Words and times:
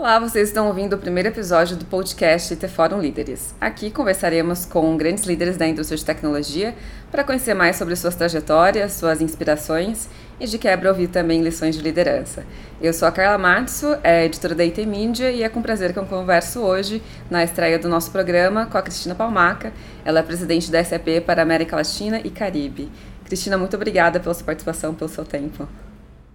Olá, 0.00 0.18
vocês 0.18 0.48
estão 0.48 0.66
ouvindo 0.66 0.94
o 0.94 0.98
primeiro 0.98 1.28
episódio 1.28 1.76
do 1.76 1.84
podcast 1.84 2.56
Te 2.56 2.66
Fórum 2.66 3.02
Líderes. 3.02 3.54
Aqui 3.60 3.90
conversaremos 3.90 4.64
com 4.64 4.96
grandes 4.96 5.24
líderes 5.24 5.58
da 5.58 5.68
indústria 5.68 5.98
de 5.98 6.06
tecnologia 6.06 6.74
para 7.10 7.22
conhecer 7.22 7.52
mais 7.52 7.76
sobre 7.76 7.94
suas 7.94 8.14
trajetórias, 8.14 8.94
suas 8.94 9.20
inspirações 9.20 10.08
e 10.40 10.46
de 10.46 10.56
quebra 10.56 10.88
ouvir 10.88 11.08
também 11.08 11.42
lições 11.42 11.76
de 11.76 11.82
liderança. 11.82 12.46
Eu 12.80 12.94
sou 12.94 13.06
a 13.06 13.12
Carla 13.12 13.36
Matsu, 13.36 13.94
é 14.02 14.24
editora 14.24 14.54
da 14.54 14.62
IT 14.62 14.86
Mídia 14.86 15.30
e 15.30 15.42
é 15.42 15.50
com 15.50 15.60
prazer 15.60 15.92
que 15.92 15.98
eu 15.98 16.06
converso 16.06 16.60
hoje 16.60 17.02
na 17.30 17.44
estreia 17.44 17.78
do 17.78 17.86
nosso 17.86 18.10
programa 18.10 18.64
com 18.64 18.78
a 18.78 18.82
Cristina 18.82 19.14
Palmaca. 19.14 19.70
Ela 20.02 20.20
é 20.20 20.22
presidente 20.22 20.70
da 20.70 20.82
SAP 20.82 21.20
para 21.26 21.42
América 21.42 21.76
Latina 21.76 22.22
e 22.24 22.30
Caribe. 22.30 22.90
Cristina, 23.26 23.58
muito 23.58 23.76
obrigada 23.76 24.18
pela 24.18 24.32
sua 24.32 24.46
participação, 24.46 24.94
pelo 24.94 25.10
seu 25.10 25.26
tempo. 25.26 25.68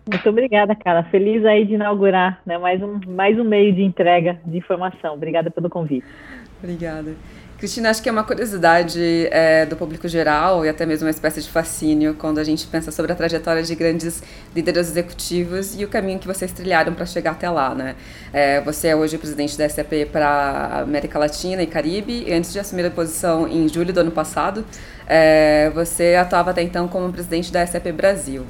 Muito 0.07 0.29
obrigada, 0.29 0.75
cara. 0.75 1.03
Feliz 1.03 1.43
aí 1.45 1.65
de 1.65 1.73
inaugurar 1.73 2.39
né, 2.45 2.57
mais, 2.57 2.81
um, 2.81 2.99
mais 3.07 3.39
um 3.39 3.43
meio 3.43 3.73
de 3.73 3.81
entrega 3.81 4.39
de 4.45 4.57
informação. 4.57 5.15
Obrigada 5.15 5.49
pelo 5.49 5.69
convite. 5.69 6.05
Obrigada. 6.61 7.15
Cristina, 7.57 7.89
acho 7.89 8.03
que 8.03 8.09
é 8.09 8.11
uma 8.11 8.23
curiosidade 8.23 8.99
é, 9.31 9.65
do 9.65 9.77
público 9.77 10.09
geral 10.09 10.65
e 10.65 10.69
até 10.69 10.85
mesmo 10.85 11.05
uma 11.05 11.11
espécie 11.11 11.41
de 11.41 11.49
fascínio 11.49 12.13
quando 12.13 12.37
a 12.37 12.43
gente 12.43 12.67
pensa 12.67 12.91
sobre 12.91 13.13
a 13.13 13.15
trajetória 13.15 13.63
de 13.63 13.73
grandes 13.73 14.21
líderes 14.53 14.89
executivos 14.89 15.79
e 15.79 15.85
o 15.85 15.87
caminho 15.87 16.19
que 16.19 16.27
vocês 16.27 16.51
trilharam 16.51 16.93
para 16.93 17.05
chegar 17.05 17.31
até 17.31 17.49
lá, 17.49 17.73
né? 17.73 17.95
É, 18.33 18.59
você 18.59 18.89
é 18.89 18.95
hoje 18.95 19.15
o 19.15 19.19
presidente 19.19 19.57
da 19.57 19.69
SAP 19.69 20.05
para 20.11 20.81
América 20.81 21.17
Latina 21.17 21.63
e 21.63 21.67
Caribe 21.67 22.25
e 22.27 22.33
antes 22.33 22.51
de 22.51 22.59
assumir 22.59 22.85
a 22.85 22.91
posição 22.91 23.47
em 23.47 23.69
julho 23.69 23.93
do 23.93 24.01
ano 24.01 24.11
passado, 24.11 24.65
é, 25.07 25.71
você 25.73 26.15
atuava 26.15 26.51
até 26.51 26.61
então 26.61 26.89
como 26.89 27.11
presidente 27.11 27.53
da 27.53 27.65
SAP 27.65 27.87
Brasil. 27.93 28.45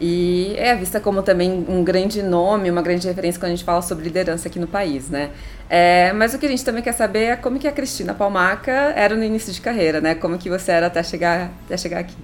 E 0.00 0.54
é 0.58 0.74
vista 0.74 1.00
como 1.00 1.22
também 1.22 1.64
um 1.68 1.82
grande 1.82 2.22
nome, 2.22 2.70
uma 2.70 2.82
grande 2.82 3.06
referência 3.06 3.40
quando 3.40 3.52
a 3.52 3.54
gente 3.54 3.64
fala 3.64 3.80
sobre 3.80 4.04
liderança 4.04 4.48
aqui 4.48 4.58
no 4.58 4.66
país, 4.66 5.10
né? 5.10 5.30
É, 5.70 6.12
mas 6.12 6.34
o 6.34 6.38
que 6.38 6.46
a 6.46 6.48
gente 6.48 6.64
também 6.64 6.82
quer 6.82 6.92
saber 6.92 7.24
é 7.24 7.36
como 7.36 7.58
que 7.58 7.66
a 7.66 7.72
Cristina 7.72 8.12
Palmaca 8.12 8.70
era 8.70 9.16
no 9.16 9.24
início 9.24 9.52
de 9.52 9.60
carreira, 9.60 10.00
né? 10.00 10.14
Como 10.14 10.38
que 10.38 10.50
você 10.50 10.72
era 10.72 10.86
até 10.88 11.02
chegar, 11.02 11.50
até 11.64 11.76
chegar 11.76 12.00
aqui. 12.00 12.16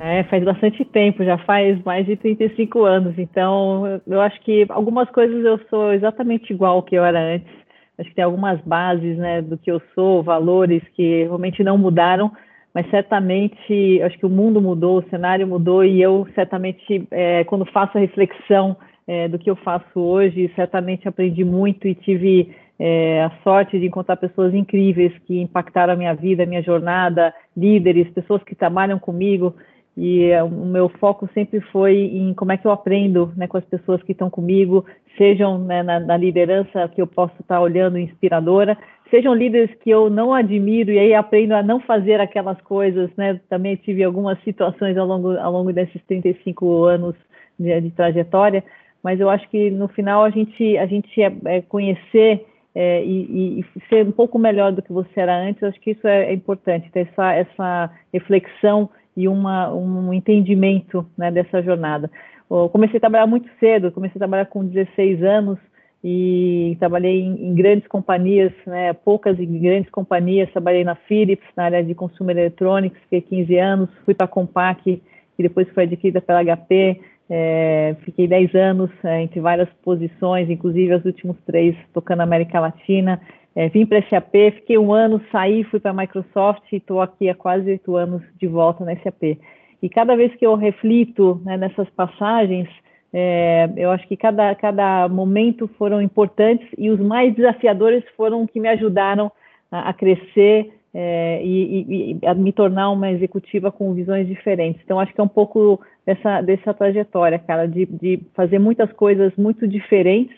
É, 0.00 0.22
faz 0.24 0.44
bastante 0.44 0.84
tempo, 0.84 1.24
já 1.24 1.38
faz 1.38 1.82
mais 1.82 2.06
de 2.06 2.16
35 2.16 2.84
anos, 2.84 3.18
então 3.18 4.00
eu 4.06 4.20
acho 4.20 4.40
que 4.42 4.64
algumas 4.68 5.10
coisas 5.10 5.44
eu 5.44 5.58
sou 5.68 5.92
exatamente 5.92 6.52
igual 6.52 6.76
ao 6.76 6.82
que 6.82 6.94
eu 6.94 7.04
era 7.04 7.18
antes. 7.18 7.52
Acho 7.98 8.08
que 8.10 8.14
tem 8.14 8.24
algumas 8.24 8.60
bases, 8.60 9.18
né, 9.18 9.42
do 9.42 9.58
que 9.58 9.70
eu 9.70 9.82
sou, 9.94 10.22
valores 10.22 10.82
que 10.94 11.24
realmente 11.24 11.64
não 11.64 11.76
mudaram, 11.76 12.30
mas 12.74 12.88
certamente 12.90 14.00
acho 14.02 14.18
que 14.18 14.26
o 14.26 14.30
mundo 14.30 14.60
mudou, 14.60 14.98
o 14.98 15.10
cenário 15.10 15.46
mudou 15.46 15.84
e 15.84 16.00
eu 16.00 16.26
certamente 16.34 17.06
é, 17.10 17.44
quando 17.44 17.64
faço 17.66 17.96
a 17.96 18.00
reflexão 18.00 18.76
é, 19.06 19.26
do 19.26 19.38
que 19.38 19.50
eu 19.50 19.56
faço 19.56 19.98
hoje, 19.98 20.52
certamente 20.54 21.08
aprendi 21.08 21.44
muito 21.44 21.88
e 21.88 21.94
tive 21.94 22.54
é, 22.78 23.24
a 23.24 23.30
sorte 23.42 23.78
de 23.78 23.86
encontrar 23.86 24.16
pessoas 24.16 24.54
incríveis 24.54 25.12
que 25.26 25.40
impactaram 25.40 25.94
a 25.94 25.96
minha 25.96 26.14
vida, 26.14 26.42
a 26.44 26.46
minha 26.46 26.62
jornada, 26.62 27.34
líderes, 27.56 28.08
pessoas 28.10 28.42
que 28.44 28.54
trabalham 28.54 28.98
comigo. 28.98 29.54
E 29.96 30.26
é, 30.26 30.40
o 30.44 30.48
meu 30.48 30.88
foco 30.88 31.28
sempre 31.34 31.60
foi 31.60 31.96
em 31.96 32.32
como 32.32 32.52
é 32.52 32.56
que 32.56 32.66
eu 32.66 32.70
aprendo 32.70 33.32
né, 33.36 33.48
com 33.48 33.56
as 33.56 33.64
pessoas 33.64 34.00
que 34.04 34.12
estão 34.12 34.30
comigo, 34.30 34.84
sejam 35.16 35.58
né, 35.58 35.82
na, 35.82 35.98
na, 35.98 36.16
liderança 36.16 36.88
que 36.94 37.02
eu 37.02 37.06
posso 37.06 37.34
estar 37.40 37.60
olhando 37.60 37.98
inspiradora, 37.98 38.78
sejam 39.10 39.34
líderes 39.34 39.74
que 39.82 39.90
eu 39.90 40.10
não 40.10 40.32
admiro 40.32 40.90
e 40.90 40.98
aí 40.98 41.14
aprendo 41.14 41.52
a 41.52 41.62
não 41.62 41.80
fazer 41.80 42.20
aquelas 42.20 42.60
coisas, 42.62 43.10
né? 43.16 43.40
Também 43.48 43.76
tive 43.76 44.04
algumas 44.04 44.42
situações 44.42 44.96
ao 44.96 45.06
longo, 45.06 45.36
ao 45.38 45.52
longo 45.52 45.72
desses 45.72 46.00
35 46.06 46.84
anos 46.84 47.14
de, 47.58 47.80
de 47.80 47.90
trajetória, 47.90 48.62
mas 49.02 49.20
eu 49.20 49.30
acho 49.30 49.48
que 49.48 49.70
no 49.70 49.88
final 49.88 50.24
a 50.24 50.30
gente, 50.30 50.76
a 50.76 50.86
gente 50.86 51.22
é, 51.22 51.32
é 51.44 51.60
conhecer 51.62 52.46
é, 52.74 53.04
e, 53.04 53.60
e, 53.60 53.64
ser 53.88 54.06
um 54.06 54.12
pouco 54.12 54.38
melhor 54.38 54.72
do 54.72 54.82
que 54.82 54.92
você 54.92 55.20
era 55.20 55.36
antes, 55.36 55.62
acho 55.62 55.80
que 55.80 55.92
isso 55.92 56.06
é, 56.06 56.26
é 56.26 56.32
importante, 56.32 56.90
ter 56.92 57.08
essa, 57.10 57.32
essa 57.34 57.90
reflexão 58.12 58.88
e 59.16 59.26
uma, 59.26 59.72
um 59.72 60.12
entendimento 60.12 61.04
né, 61.16 61.30
dessa 61.30 61.60
jornada. 61.62 62.10
Eu 62.48 62.68
comecei 62.68 62.98
a 62.98 63.00
trabalhar 63.00 63.26
muito 63.26 63.48
cedo, 63.58 63.90
comecei 63.90 64.16
a 64.16 64.20
trabalhar 64.20 64.46
com 64.46 64.64
16 64.64 65.22
anos, 65.22 65.58
e 66.02 66.76
trabalhei 66.78 67.20
em, 67.20 67.48
em, 67.48 67.54
grandes 67.54 67.88
companhias, 67.88 68.52
né, 68.66 68.92
poucas 68.92 69.38
e 69.38 69.46
grandes 69.46 69.90
companhias, 69.90 70.50
trabalhei 70.52 70.84
na 70.84 70.94
Philips, 70.94 71.46
na 71.56 71.64
área 71.64 71.82
de 71.82 71.94
Consumer 71.94 72.36
Electronics, 72.36 73.00
fiquei 73.02 73.20
15 73.20 73.58
anos, 73.58 73.90
fui 74.04 74.14
para 74.14 74.26
a 74.26 74.28
Compaq, 74.28 75.02
que 75.36 75.42
depois 75.42 75.68
foi 75.70 75.84
adquirida 75.84 76.20
pela 76.20 76.42
HP, 76.44 77.00
é, 77.30 77.96
fiquei 78.04 78.26
10 78.26 78.54
anos 78.54 78.90
é, 79.04 79.22
entre 79.22 79.40
várias 79.40 79.68
posições, 79.82 80.48
inclusive 80.48 80.94
os 80.94 81.04
últimos 81.04 81.36
três 81.44 81.76
tocando 81.92 82.20
América 82.20 82.60
Latina, 82.60 83.20
é, 83.54 83.68
vim 83.68 83.84
para 83.84 83.98
a 83.98 84.08
SAP, 84.08 84.32
fiquei 84.54 84.78
um 84.78 84.92
ano, 84.92 85.20
saí, 85.32 85.64
fui 85.64 85.80
para 85.80 85.90
a 85.90 85.94
Microsoft 85.94 86.62
e 86.72 86.76
estou 86.76 87.02
aqui 87.02 87.28
há 87.28 87.34
quase 87.34 87.68
oito 87.70 87.96
anos 87.96 88.22
de 88.40 88.46
volta 88.46 88.84
na 88.84 88.94
SAP. 88.96 89.36
E 89.82 89.88
cada 89.88 90.16
vez 90.16 90.34
que 90.36 90.46
eu 90.46 90.54
reflito 90.54 91.40
né, 91.44 91.56
nessas 91.56 91.88
passagens, 91.90 92.68
é, 93.12 93.70
eu 93.76 93.90
acho 93.90 94.06
que 94.06 94.16
cada, 94.16 94.54
cada 94.54 95.08
momento 95.08 95.68
foram 95.78 96.00
importantes 96.02 96.66
e 96.76 96.90
os 96.90 97.00
mais 97.00 97.34
desafiadores 97.34 98.04
foram 98.16 98.46
que 98.46 98.60
me 98.60 98.68
ajudaram 98.68 99.32
a, 99.70 99.90
a 99.90 99.92
crescer 99.92 100.72
é, 100.92 101.40
e, 101.42 101.80
e, 101.88 102.18
e, 102.22 102.26
a 102.26 102.34
me 102.34 102.52
tornar 102.52 102.90
uma 102.90 103.10
executiva 103.10 103.70
com 103.70 103.94
visões 103.94 104.26
diferentes. 104.26 104.80
Então, 104.84 104.98
acho 104.98 105.12
que 105.12 105.20
é 105.20 105.24
um 105.24 105.28
pouco 105.28 105.80
dessa, 106.04 106.40
dessa 106.40 106.74
trajetória, 106.74 107.38
cara, 107.38 107.66
de, 107.66 107.86
de 107.86 108.20
fazer 108.34 108.58
muitas 108.58 108.92
coisas 108.92 109.32
muito 109.36 109.66
diferentes, 109.66 110.36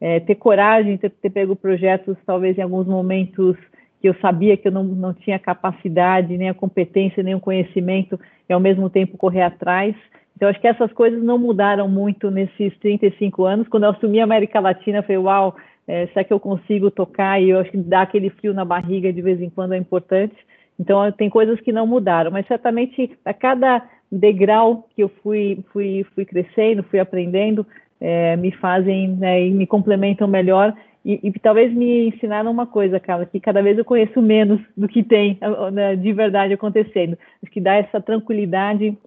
é, 0.00 0.20
ter 0.20 0.34
coragem, 0.34 0.96
ter, 0.98 1.10
ter 1.10 1.30
pego 1.30 1.56
projetos, 1.56 2.16
talvez 2.26 2.56
em 2.58 2.62
alguns 2.62 2.86
momentos 2.86 3.56
que 4.00 4.08
eu 4.08 4.14
sabia 4.20 4.56
que 4.56 4.68
eu 4.68 4.72
não, 4.72 4.84
não 4.84 5.14
tinha 5.14 5.38
capacidade, 5.38 6.36
nem 6.36 6.50
a 6.50 6.54
competência, 6.54 7.22
nem 7.22 7.34
o 7.34 7.40
conhecimento, 7.40 8.20
e 8.48 8.52
ao 8.52 8.60
mesmo 8.60 8.90
tempo 8.90 9.16
correr 9.16 9.42
atrás. 9.42 9.94
Então, 10.36 10.48
acho 10.48 10.60
que 10.60 10.68
essas 10.68 10.92
coisas 10.92 11.22
não 11.22 11.38
mudaram 11.38 11.88
muito 11.88 12.30
nesses 12.30 12.76
35 12.78 13.44
anos. 13.44 13.68
Quando 13.68 13.84
eu 13.84 13.90
assumi 13.90 14.20
a 14.20 14.24
América 14.24 14.60
Latina, 14.60 14.98
eu 14.98 15.02
falei, 15.02 15.16
uau, 15.16 15.56
é, 15.88 16.06
será 16.08 16.24
que 16.24 16.32
eu 16.32 16.38
consigo 16.38 16.90
tocar? 16.90 17.42
E 17.42 17.50
eu 17.50 17.58
acho 17.58 17.70
que 17.70 17.78
dar 17.78 18.02
aquele 18.02 18.28
frio 18.28 18.52
na 18.52 18.64
barriga 18.64 19.12
de 19.12 19.22
vez 19.22 19.40
em 19.40 19.48
quando 19.48 19.72
é 19.72 19.78
importante. 19.78 20.36
Então, 20.78 21.10
tem 21.12 21.30
coisas 21.30 21.58
que 21.60 21.72
não 21.72 21.86
mudaram, 21.86 22.30
mas 22.30 22.46
certamente 22.46 23.10
a 23.24 23.32
cada 23.32 23.82
degrau 24.12 24.86
que 24.94 25.02
eu 25.02 25.08
fui, 25.22 25.64
fui, 25.72 26.04
fui 26.14 26.26
crescendo, 26.26 26.82
fui 26.82 26.98
aprendendo, 26.98 27.66
é, 27.98 28.36
me 28.36 28.52
fazem 28.52 29.08
né, 29.16 29.46
e 29.46 29.50
me 29.50 29.66
complementam 29.66 30.28
melhor 30.28 30.74
e, 31.06 31.20
e, 31.22 31.32
talvez 31.38 31.72
me 31.72 32.08
ensinaram 32.08 32.50
uma 32.50 32.66
coisa, 32.66 32.98
cara, 32.98 33.24
que 33.24 33.38
cada 33.38 33.62
vez 33.62 33.78
eu 33.78 33.84
conheço 33.84 34.20
menos 34.20 34.60
do 34.76 34.88
que 34.88 35.04
tem 35.04 35.38
né, 35.72 35.94
de 35.94 36.12
verdade 36.12 36.52
acontecendo. 36.52 37.16
Acho 37.40 37.52
que 37.52 37.60
dá 37.60 37.76
essa 37.76 38.00
tranquilidade 38.00 38.98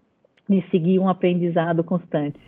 de 0.50 0.64
seguir 0.72 1.00
um 1.00 1.08
aprendizado 1.08 1.84
constante. 1.84 2.40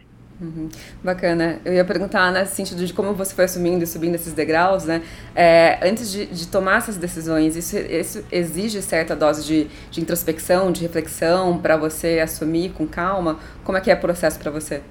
Uhum. 0.41 0.69
Bacana. 1.03 1.59
Eu 1.63 1.71
ia 1.71 1.85
perguntar 1.85 2.31
nesse 2.31 2.55
sentido 2.55 2.83
de 2.83 2.91
como 2.91 3.13
você 3.13 3.35
foi 3.35 3.45
assumindo 3.45 3.83
e 3.83 3.87
subindo 3.87 4.15
esses 4.15 4.33
degraus, 4.33 4.87
né? 4.87 5.03
É, 5.35 5.77
antes 5.87 6.11
de, 6.11 6.25
de, 6.25 6.51
tomar 6.51 6.77
essas 6.77 6.97
decisões, 6.97 7.55
isso, 7.55 7.77
isso 7.77 8.27
exige 8.31 8.81
certa 8.81 9.15
dose 9.15 9.45
de, 9.45 9.67
de 9.91 10.01
introspecção, 10.01 10.71
de 10.71 10.81
reflexão 10.81 11.59
para 11.59 11.77
você 11.77 12.19
assumir 12.19 12.71
com 12.71 12.87
calma? 12.87 13.37
Como 13.63 13.77
é 13.77 13.81
que 13.81 13.91
é 13.91 13.93
o 13.93 13.99
processo 13.99 14.39
para 14.41 14.49
você? 14.49 14.81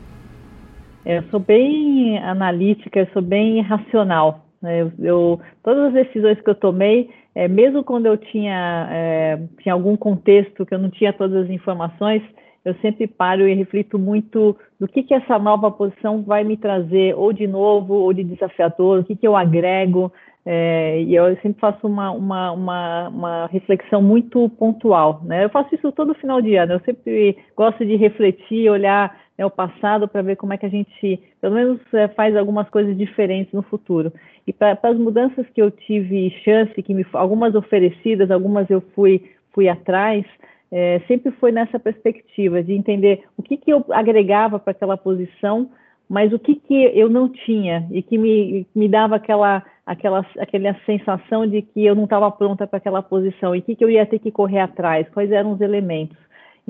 Eu 1.04 1.24
sou 1.30 1.40
bem 1.40 2.16
analítica, 2.18 3.00
eu 3.00 3.08
sou 3.12 3.22
bem 3.22 3.60
racional. 3.62 4.46
Né? 4.62 4.82
Eu, 4.82 4.92
eu, 5.00 5.40
todas 5.64 5.86
as 5.86 5.92
decisões 5.94 6.40
que 6.40 6.48
eu 6.48 6.54
tomei, 6.54 7.10
é, 7.34 7.48
mesmo 7.48 7.82
quando 7.82 8.06
eu 8.06 8.16
tinha, 8.16 8.88
é, 8.90 9.40
tinha 9.60 9.72
algum 9.72 9.96
contexto 9.96 10.64
que 10.64 10.72
eu 10.72 10.78
não 10.78 10.90
tinha 10.90 11.12
todas 11.12 11.44
as 11.44 11.50
informações, 11.50 12.22
eu 12.64 12.74
sempre 12.76 13.06
paro 13.06 13.48
e 13.48 13.54
reflito 13.54 13.98
muito 13.98 14.56
do 14.78 14.86
que, 14.86 15.02
que 15.02 15.14
essa 15.14 15.38
nova 15.38 15.70
posição 15.70 16.22
vai 16.22 16.44
me 16.44 16.56
trazer, 16.56 17.14
ou 17.16 17.32
de 17.32 17.46
novo, 17.46 17.94
ou 17.94 18.12
de 18.12 18.22
desafiador, 18.22 19.00
o 19.00 19.04
que, 19.04 19.16
que 19.16 19.26
eu 19.26 19.36
agrego. 19.36 20.12
É, 20.44 21.02
e 21.02 21.14
eu 21.14 21.36
sempre 21.42 21.60
faço 21.60 21.86
uma, 21.86 22.10
uma, 22.10 22.52
uma, 22.52 23.08
uma, 23.08 23.46
reflexão 23.46 24.00
muito 24.00 24.48
pontual. 24.50 25.20
Né? 25.24 25.44
Eu 25.44 25.50
faço 25.50 25.74
isso 25.74 25.92
todo 25.92 26.14
final 26.14 26.40
de 26.40 26.56
ano. 26.56 26.74
Eu 26.74 26.80
sempre 26.80 27.36
gosto 27.54 27.84
de 27.84 27.96
refletir, 27.96 28.70
olhar 28.70 29.14
né, 29.36 29.44
o 29.44 29.50
passado 29.50 30.08
para 30.08 30.22
ver 30.22 30.36
como 30.36 30.52
é 30.52 30.56
que 30.56 30.66
a 30.66 30.70
gente, 30.70 31.22
pelo 31.40 31.54
menos, 31.54 31.80
é, 31.92 32.08
faz 32.08 32.36
algumas 32.36 32.68
coisas 32.68 32.96
diferentes 32.96 33.52
no 33.52 33.62
futuro. 33.62 34.12
E 34.46 34.52
para 34.52 34.78
as 34.82 34.98
mudanças 34.98 35.46
que 35.54 35.60
eu 35.60 35.70
tive 35.70 36.30
chance, 36.42 36.82
que 36.82 36.94
me, 36.94 37.06
algumas 37.12 37.54
oferecidas, 37.54 38.30
algumas 38.30 38.68
eu 38.70 38.80
fui, 38.94 39.30
fui 39.52 39.68
atrás, 39.68 40.24
é, 40.72 41.00
sempre 41.08 41.32
foi 41.32 41.50
nessa 41.50 41.78
perspectiva 41.78 42.62
de 42.62 42.72
entender 42.72 43.24
o 43.36 43.42
que, 43.42 43.56
que 43.56 43.72
eu 43.72 43.84
agregava 43.90 44.58
para 44.58 44.70
aquela 44.70 44.96
posição, 44.96 45.70
mas 46.08 46.32
o 46.32 46.38
que, 46.38 46.56
que 46.56 46.74
eu 46.74 47.08
não 47.08 47.28
tinha 47.28 47.86
e 47.90 48.02
que 48.02 48.16
me, 48.16 48.66
me 48.74 48.88
dava 48.88 49.16
aquela, 49.16 49.64
aquela, 49.84 50.26
aquela 50.38 50.76
sensação 50.86 51.46
de 51.46 51.62
que 51.62 51.84
eu 51.84 51.94
não 51.94 52.04
estava 52.04 52.30
pronta 52.30 52.66
para 52.66 52.78
aquela 52.78 53.02
posição 53.02 53.54
e 53.54 53.58
o 53.58 53.62
que, 53.62 53.76
que 53.76 53.84
eu 53.84 53.90
ia 53.90 54.06
ter 54.06 54.18
que 54.18 54.30
correr 54.30 54.60
atrás, 54.60 55.08
quais 55.10 55.30
eram 55.30 55.52
os 55.52 55.60
elementos. 55.60 56.16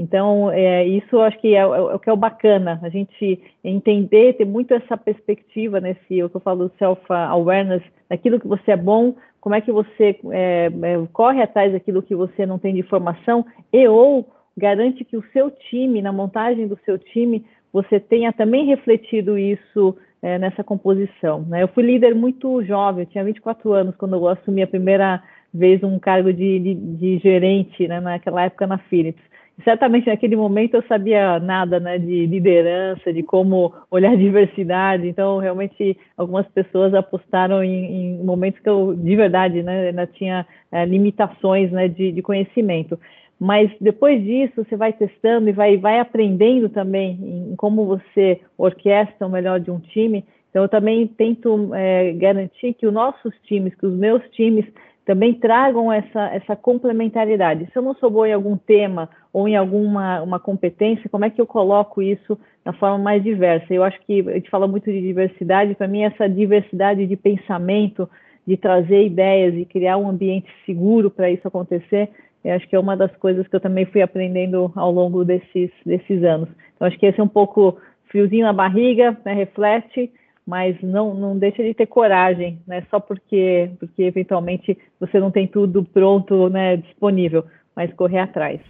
Então, 0.01 0.51
é, 0.51 0.87
isso 0.87 1.21
acho 1.21 1.39
que 1.41 1.55
é, 1.55 1.59
é, 1.59 1.67
o 1.67 1.99
que 1.99 2.09
é 2.09 2.13
o 2.13 2.17
bacana, 2.17 2.81
a 2.83 2.89
gente 2.89 3.39
entender, 3.63 4.33
ter 4.33 4.47
muito 4.47 4.73
essa 4.73 4.97
perspectiva 4.97 5.79
nesse, 5.79 6.23
o 6.23 6.31
que 6.31 6.37
eu 6.37 6.41
falo, 6.41 6.71
self-awareness, 6.79 7.83
daquilo 8.09 8.41
que 8.41 8.49
você 8.49 8.71
é 8.71 8.77
bom, 8.79 9.15
como 9.43 9.55
é 9.55 9.61
que 9.61 9.71
você 9.71 10.19
é, 10.31 10.71
é, 10.83 11.07
corre 11.13 11.43
atrás 11.43 11.75
daquilo 11.75 12.01
que 12.01 12.15
você 12.15 12.47
não 12.47 12.59
tem 12.59 12.75
de 12.75 12.83
formação 12.83 13.45
e 13.71 13.87
ou 13.89 14.27
garante 14.57 15.05
que 15.05 15.19
o 15.19 15.25
seu 15.35 15.51
time, 15.51 16.01
na 16.01 16.13
montagem 16.13 16.67
do 16.67 16.79
seu 16.87 16.99
time, 16.99 17.45
você 17.71 18.01
tenha 18.01 18.33
também 18.33 18.65
refletido 18.65 19.39
isso 19.39 19.95
é, 20.23 20.39
nessa 20.39 20.65
composição. 20.65 21.43
Né? 21.43 21.63
Eu 21.63 21.69
fui 21.69 21.83
líder 21.83 22.15
muito 22.15 22.65
jovem, 22.65 23.05
eu 23.05 23.11
tinha 23.11 23.23
24 23.23 23.71
anos 23.75 23.95
quando 23.97 24.17
eu 24.17 24.27
assumi 24.29 24.63
a 24.63 24.67
primeira 24.67 25.23
vez 25.53 25.83
um 25.83 25.99
cargo 25.99 26.33
de, 26.33 26.59
de, 26.59 26.75
de 26.75 27.19
gerente, 27.19 27.87
né, 27.87 28.01
naquela 28.01 28.45
época 28.45 28.67
na 28.67 28.79
Philips 28.79 29.30
certamente 29.65 30.07
naquele 30.07 30.37
momento 30.37 30.75
eu 30.75 30.83
sabia 30.85 31.39
nada 31.39 31.81
né, 31.81 31.99
de 31.99 32.27
liderança, 32.27 33.13
de 33.13 33.23
como 33.23 33.73
olhar 33.91 34.17
diversidade, 34.19 35.09
então 35.09 35.39
realmente 35.39 35.97
algumas 36.17 36.47
pessoas 36.49 36.95
apostaram 36.95 37.63
em, 37.63 38.19
em 38.19 38.25
momentos 38.25 38.61
que 38.61 38.69
eu, 38.69 38.95
de 38.95 39.17
verdade, 39.17 39.63
né, 39.63 39.89
ainda 39.89 40.07
tinha 40.07 40.47
é, 40.71 40.85
limitações 40.85 41.71
né, 41.71 41.89
de, 41.89 42.13
de, 42.13 42.23
conhecimento. 42.23 42.99
Mas 43.39 43.71
depois 43.81 44.23
disso, 44.23 44.65
você 44.65 44.77
vai 44.77 44.93
testando 44.93 45.49
e 45.49 45.53
vai, 45.53 45.79
vai 45.79 45.99
aprendendo 45.99 46.69
também 46.69 47.19
em, 47.23 47.57
como 47.57 47.87
você 47.87 48.41
orquestra 48.59 49.27
o 49.27 49.31
melhor 49.31 49.59
de 49.59 49.71
um 49.71 49.81
time. 49.81 50.25
Então, 50.51 50.63
eu 50.63 50.69
também 50.69 51.07
tento 51.07 51.75
é, 51.75 52.13
garantir 52.13 52.75
que 52.75 52.87
os 52.87 52.93
nossos 52.93 53.35
times, 53.45 53.75
que 53.75 53.87
os 53.87 53.95
meus 53.95 54.23
times, 54.33 54.67
também 55.11 55.35
tragam 55.35 55.93
essa, 55.93 56.27
essa 56.33 56.55
complementaridade. 56.55 57.67
Se 57.73 57.77
eu 57.77 57.83
não 57.83 57.97
sou 57.97 58.09
boa 58.09 58.29
em 58.29 58.33
algum 58.33 58.57
tema 58.57 59.09
ou 59.33 59.49
em 59.49 59.57
alguma 59.57 60.23
uma 60.23 60.39
competência, 60.39 61.11
como 61.11 61.25
é 61.25 61.31
que 61.31 61.41
eu 61.41 61.47
coloco 61.49 62.01
isso 62.01 62.39
da 62.65 62.73
forma 62.73 62.97
mais 62.97 63.21
diversa? 63.21 63.75
Eu 63.75 63.83
acho 63.83 63.99
que 64.07 64.21
a 64.21 64.35
gente 64.35 64.49
fala 64.49 64.69
muito 64.69 64.85
de 64.85 65.03
diversidade, 65.03 65.75
para 65.75 65.89
mim 65.89 66.05
essa 66.05 66.29
diversidade 66.29 67.09
de 67.09 67.17
pensamento, 67.17 68.09
de 68.47 68.57
trazer 68.57 69.05
ideias 69.05 69.57
e 69.57 69.65
criar 69.65 69.97
um 69.97 70.09
ambiente 70.09 70.47
seguro 70.65 71.11
para 71.11 71.29
isso 71.29 71.49
acontecer, 71.49 72.09
eu 72.45 72.55
acho 72.55 72.69
que 72.69 72.77
é 72.77 72.79
uma 72.79 72.97
das 72.97 73.15
coisas 73.17 73.49
que 73.49 73.57
eu 73.57 73.61
também 73.61 73.87
fui 73.87 74.03
aprendendo 74.03 74.71
ao 74.77 74.93
longo 74.93 75.25
desses, 75.25 75.73
desses 75.85 76.23
anos. 76.23 76.49
Então, 76.77 76.87
acho 76.87 76.97
que 76.97 77.07
esse 77.07 77.19
é 77.19 77.23
um 77.23 77.29
pouco 77.29 77.79
friozinho 78.07 78.47
na 78.47 78.53
barriga, 78.53 79.19
né, 79.25 79.33
reflete, 79.33 80.09
mas 80.47 80.81
não, 80.83 81.15
não 81.15 81.39
deixa 81.39 81.63
de 81.63 81.75
ter 81.75 81.87
coragem, 81.87 82.61
né? 82.67 82.85
Só 82.91 82.99
porque, 82.99 83.71
porque 83.79 84.03
eventualmente 84.03 84.77
você 84.99 85.21
não 85.21 85.31
tem 85.31 85.47
tudo 85.47 85.85
pronto, 85.85 86.49
né, 86.49 86.77
disponível, 86.77 87.45
mas 87.75 87.93
correr 87.95 88.19
atrás. 88.19 88.61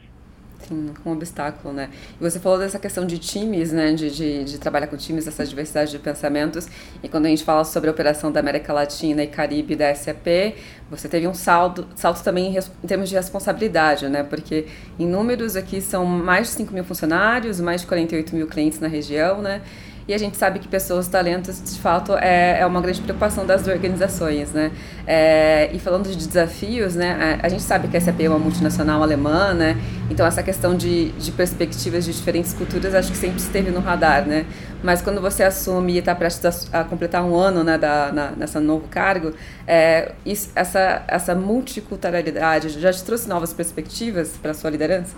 Sim, 0.66 0.92
um 1.06 1.12
obstáculo, 1.12 1.72
né? 1.72 1.88
E 2.20 2.22
você 2.22 2.38
falou 2.38 2.58
dessa 2.58 2.78
questão 2.78 3.06
de 3.06 3.18
times, 3.18 3.72
né? 3.72 3.92
De, 3.92 4.10
de, 4.10 4.44
de, 4.44 4.58
trabalhar 4.58 4.88
com 4.88 4.96
times, 4.96 5.26
essa 5.26 5.44
diversidade 5.44 5.90
de 5.90 5.98
pensamentos. 5.98 6.68
E 7.02 7.08
quando 7.08 7.26
a 7.26 7.28
gente 7.28 7.44
fala 7.44 7.64
sobre 7.64 7.88
a 7.88 7.92
operação 7.92 8.30
da 8.30 8.40
América 8.40 8.72
Latina 8.72 9.22
e 9.22 9.26
Caribe 9.26 9.74
da 9.74 9.94
SAP, 9.94 10.54
você 10.90 11.08
teve 11.08 11.26
um 11.26 11.34
salto, 11.34 11.86
salto 11.96 12.22
também 12.22 12.56
em, 12.56 12.86
termos 12.86 13.08
de 13.08 13.14
responsabilidade, 13.14 14.08
né? 14.08 14.22
Porque 14.22 14.66
em 14.98 15.06
números 15.06 15.56
aqui 15.56 15.80
são 15.80 16.04
mais 16.04 16.48
de 16.48 16.54
5 16.54 16.74
mil 16.74 16.84
funcionários, 16.84 17.58
mais 17.58 17.80
de 17.80 17.86
48 17.86 18.36
mil 18.36 18.46
clientes 18.46 18.80
na 18.80 18.88
região, 18.88 19.40
né? 19.40 19.62
E 20.10 20.14
a 20.14 20.18
gente 20.18 20.36
sabe 20.36 20.58
que 20.58 20.66
pessoas, 20.66 21.06
talentos, 21.06 21.62
de 21.62 21.78
fato, 21.78 22.14
é, 22.16 22.58
é 22.58 22.66
uma 22.66 22.80
grande 22.80 23.00
preocupação 23.00 23.46
das 23.46 23.68
organizações, 23.68 24.50
né? 24.50 24.72
É, 25.06 25.70
e 25.72 25.78
falando 25.78 26.08
de 26.08 26.16
desafios, 26.26 26.96
né, 26.96 27.38
a, 27.40 27.46
a, 27.46 27.48
gente 27.48 27.62
sabe 27.62 27.86
que 27.86 27.96
a 27.96 28.00
SAP 28.00 28.20
é 28.22 28.28
uma 28.28 28.38
multinacional 28.38 29.04
alemã, 29.04 29.54
né? 29.54 29.76
Então 30.10 30.26
essa 30.26 30.42
questão 30.42 30.76
de, 30.76 31.12
de 31.12 31.30
perspectivas 31.30 32.04
de 32.04 32.12
diferentes 32.12 32.52
culturas 32.52 32.92
acho 32.92 33.12
que 33.12 33.16
sempre 33.16 33.38
esteve 33.38 33.70
no 33.70 33.78
radar, 33.78 34.26
né? 34.26 34.46
Mas 34.82 35.00
quando 35.00 35.20
você 35.20 35.44
assume 35.44 35.92
e 35.92 35.98
está 35.98 36.12
prestes 36.12 36.68
a, 36.72 36.80
a, 36.80 36.84
completar 36.84 37.24
um 37.24 37.36
ano 37.36 37.62
né, 37.62 37.78
da, 37.78 38.10
na, 38.12 38.30
nessa 38.32 38.58
novo 38.58 38.88
cargo, 38.88 39.32
é, 39.64 40.10
isso, 40.26 40.50
essa, 40.56 41.04
essa 41.06 41.36
multiculturalidade 41.36 42.70
já 42.80 42.92
te 42.92 43.04
trouxe 43.04 43.28
novas 43.28 43.52
perspectivas 43.52 44.32
para 44.42 44.50
a 44.50 44.54
sua 44.54 44.70
liderança? 44.70 45.14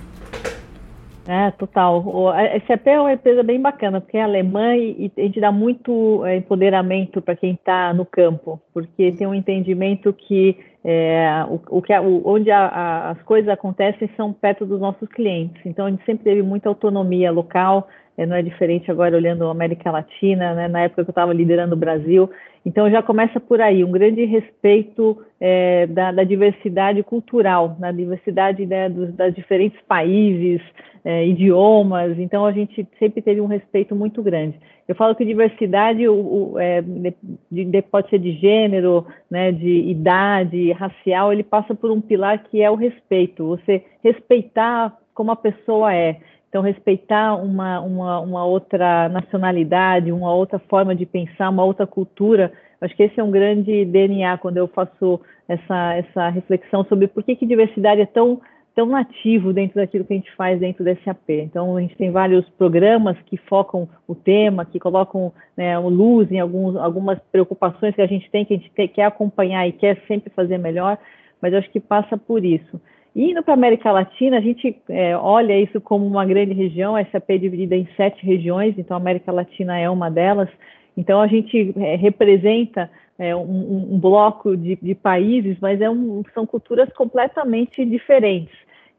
É, 1.27 1.51
total. 1.53 2.31
A 2.31 2.61
SAP 2.67 2.87
é 2.87 3.01
uma 3.01 3.13
empresa 3.13 3.43
bem 3.43 3.61
bacana, 3.61 4.01
porque 4.01 4.17
é 4.17 4.23
alemã 4.23 4.77
e 4.77 5.11
a 5.17 5.21
gente 5.21 5.41
dá 5.41 5.53
muito 5.53 6.25
é, 6.27 6.37
empoderamento 6.37 7.23
para 7.23 7.37
quem 7.37 7.53
está 7.53 7.95
no 7.95 8.05
campo, 8.05 8.61
porque 8.75 9.13
tem 9.13 9.27
um 9.27 9.35
entendimento 9.35 10.13
que, 10.13 10.57
é, 10.85 11.45
o, 11.49 11.79
o 11.79 11.83
que 11.83 11.97
o, 11.97 12.23
onde 12.25 12.51
a, 12.51 12.67
a, 12.67 13.11
as 13.11 13.23
coisas 13.23 13.49
acontecem 13.49 14.11
são 14.17 14.33
perto 14.33 14.67
dos 14.67 14.81
nossos 14.81 15.09
clientes. 15.09 15.63
Então, 15.65 15.87
a 15.87 15.91
gente 15.91 16.05
sempre 16.05 16.25
teve 16.25 16.43
muita 16.43 16.69
autonomia 16.69 17.31
local, 17.31 17.87
é, 17.87 18.02
não 18.19 18.37
é 18.37 18.43
diferente 18.43 18.91
agora 18.91 19.17
olhando 19.17 19.47
a 19.47 19.51
América 19.51 19.91
Latina, 19.91 20.55
né? 20.55 20.69
na 20.69 20.83
época 20.83 21.05
que 21.05 21.11
eu 21.11 21.13
estava 21.13 21.33
liderando 21.33 21.75
o 21.75 21.79
Brasil. 21.79 22.31
Então, 22.65 22.91
já 22.91 23.03
começa 23.03 23.41
por 23.41 23.61
aí, 23.61 23.83
um 23.83 23.91
grande 23.91 24.25
respeito 24.25 25.21
é, 25.41 25.87
da, 25.87 26.13
da, 26.13 26.23
diversidade 26.23 27.03
cultural, 27.03 27.77
da 27.79 27.91
diversidade 27.91 28.65
né, 28.65 28.89
dos, 28.89 29.13
das 29.15 29.35
diferentes 29.35 29.81
países, 29.89 30.61
é, 31.05 31.27
idiomas, 31.27 32.17
então 32.19 32.47
a 32.47 32.53
gente 32.53 32.87
sempre 32.99 33.21
teve 33.21 33.41
um 33.41 33.47
respeito 33.47 33.95
muito 33.95 34.23
grande. 34.23 34.57
Eu 34.87 34.95
falo 34.95 35.15
que 35.15 35.25
diversidade 35.25 36.07
o, 36.09 36.15
o, 36.15 36.59
é, 36.59 36.81
de, 36.81 37.65
de, 37.65 37.83
pode 37.83 38.09
ser 38.09 38.19
de 38.19 38.33
gênero, 38.35 39.07
né, 39.29 39.51
de 39.51 39.91
idade, 39.91 40.71
racial, 40.73 41.33
ele 41.33 41.43
passa 41.43 41.75
por 41.75 41.91
um 41.91 42.01
pilar 42.01 42.45
que 42.45 42.63
é 42.63 42.71
o 42.71 42.77
respeito, 42.77 43.45
você 43.47 43.85
respeitar 44.03 44.97
como 45.15 45.31
a 45.31 45.37
pessoa 45.37 45.95
é. 45.95 46.19
Então, 46.53 46.61
respeitar 46.61 47.35
uma, 47.37 47.81
uma, 47.81 48.21
uma 48.21 48.45
outra 48.45 49.09
nacionalidade, 49.09 50.13
uma 50.13 50.35
outra 50.35 50.59
forma 50.59 50.95
de 50.95 51.07
pensar, 51.07 51.49
uma 51.49 51.65
outra 51.65 51.87
cultura, 51.87 52.53
acho 52.79 52.95
que 52.95 53.05
esse 53.05 53.19
é 53.19 53.25
um 53.25 53.31
grande 53.31 53.87
DNA 53.87 54.37
quando 54.37 54.59
eu 54.59 54.69
faço 54.69 55.19
essa, 55.49 55.95
essa 55.95 56.29
reflexão 56.29 56.85
sobre 56.85 57.09
por 57.09 57.23
que, 57.23 57.37
que 57.37 57.47
diversidade 57.47 58.03
é 58.03 58.07
tão 58.07 58.39
tão 58.75 58.87
nativo 58.87 59.53
dentro 59.53 59.77
daquilo 59.77 60.05
que 60.05 60.13
a 60.13 60.17
gente 60.17 60.35
faz 60.35 60.61
dentro 60.61 60.85
da 60.85 60.95
SAP. 60.97 61.31
Então, 61.31 61.77
a 61.77 61.81
gente 61.81 61.97
tem 61.97 62.11
vários 62.11 62.47
programas 62.51 63.17
que 63.27 63.39
focam 63.39 63.89
o 64.07 64.15
tema, 64.15 64.67
que 64.67 64.79
colocam 64.79 65.33
né, 65.57 65.79
luz 65.79 66.31
em 66.31 66.41
alguns, 66.41 66.77
algumas 66.77 67.19
preocupações 67.31 67.95
que 67.95 68.03
a 68.03 68.07
gente 68.07 68.31
tem, 68.31 68.45
que 68.45 68.55
a 68.55 68.57
gente 68.59 68.71
tem, 68.73 68.89
quer 68.89 69.05
acompanhar 69.05 69.67
e 69.67 69.73
quer 69.73 70.03
sempre 70.07 70.31
fazer 70.31 70.59
melhor, 70.59 70.99
mas 71.41 71.55
acho 71.55 71.71
que 71.71 71.81
passa 71.81 72.17
por 72.17 72.45
isso. 72.45 72.81
Indo 73.15 73.43
para 73.43 73.53
a 73.53 73.57
América 73.57 73.93
Latina, 73.93 74.39
a 74.39 74.41
gente 74.41 74.75
é, 74.89 75.15
olha 75.17 75.59
isso 75.61 75.81
como 75.81 76.07
uma 76.07 76.25
grande 76.25 76.55
região, 76.55 76.97
a 76.97 77.05
SAP 77.05 77.31
é 77.31 77.39
dividida 77.39 77.77
em 77.77 77.87
sete 77.95 78.25
regiões, 78.25 78.75
então 78.79 78.97
a 78.97 79.01
América 79.01 79.31
Latina 79.31 79.79
é 79.79 79.89
uma 79.89 80.11
delas. 80.11 80.49
Então, 80.97 81.21
a 81.21 81.27
gente 81.27 81.75
é, 81.77 81.95
representa 81.97 82.91
é, 83.19 83.37
um, 83.37 83.93
um, 83.93 83.99
bloco 83.99 84.57
de, 84.57 84.77
de 84.81 84.95
países, 84.95 85.59
mas 85.61 85.81
é 85.81 85.91
um, 85.91 86.23
são 86.35 86.47
culturas 86.47 86.91
completamente 86.93 87.85
diferentes. 87.85 88.55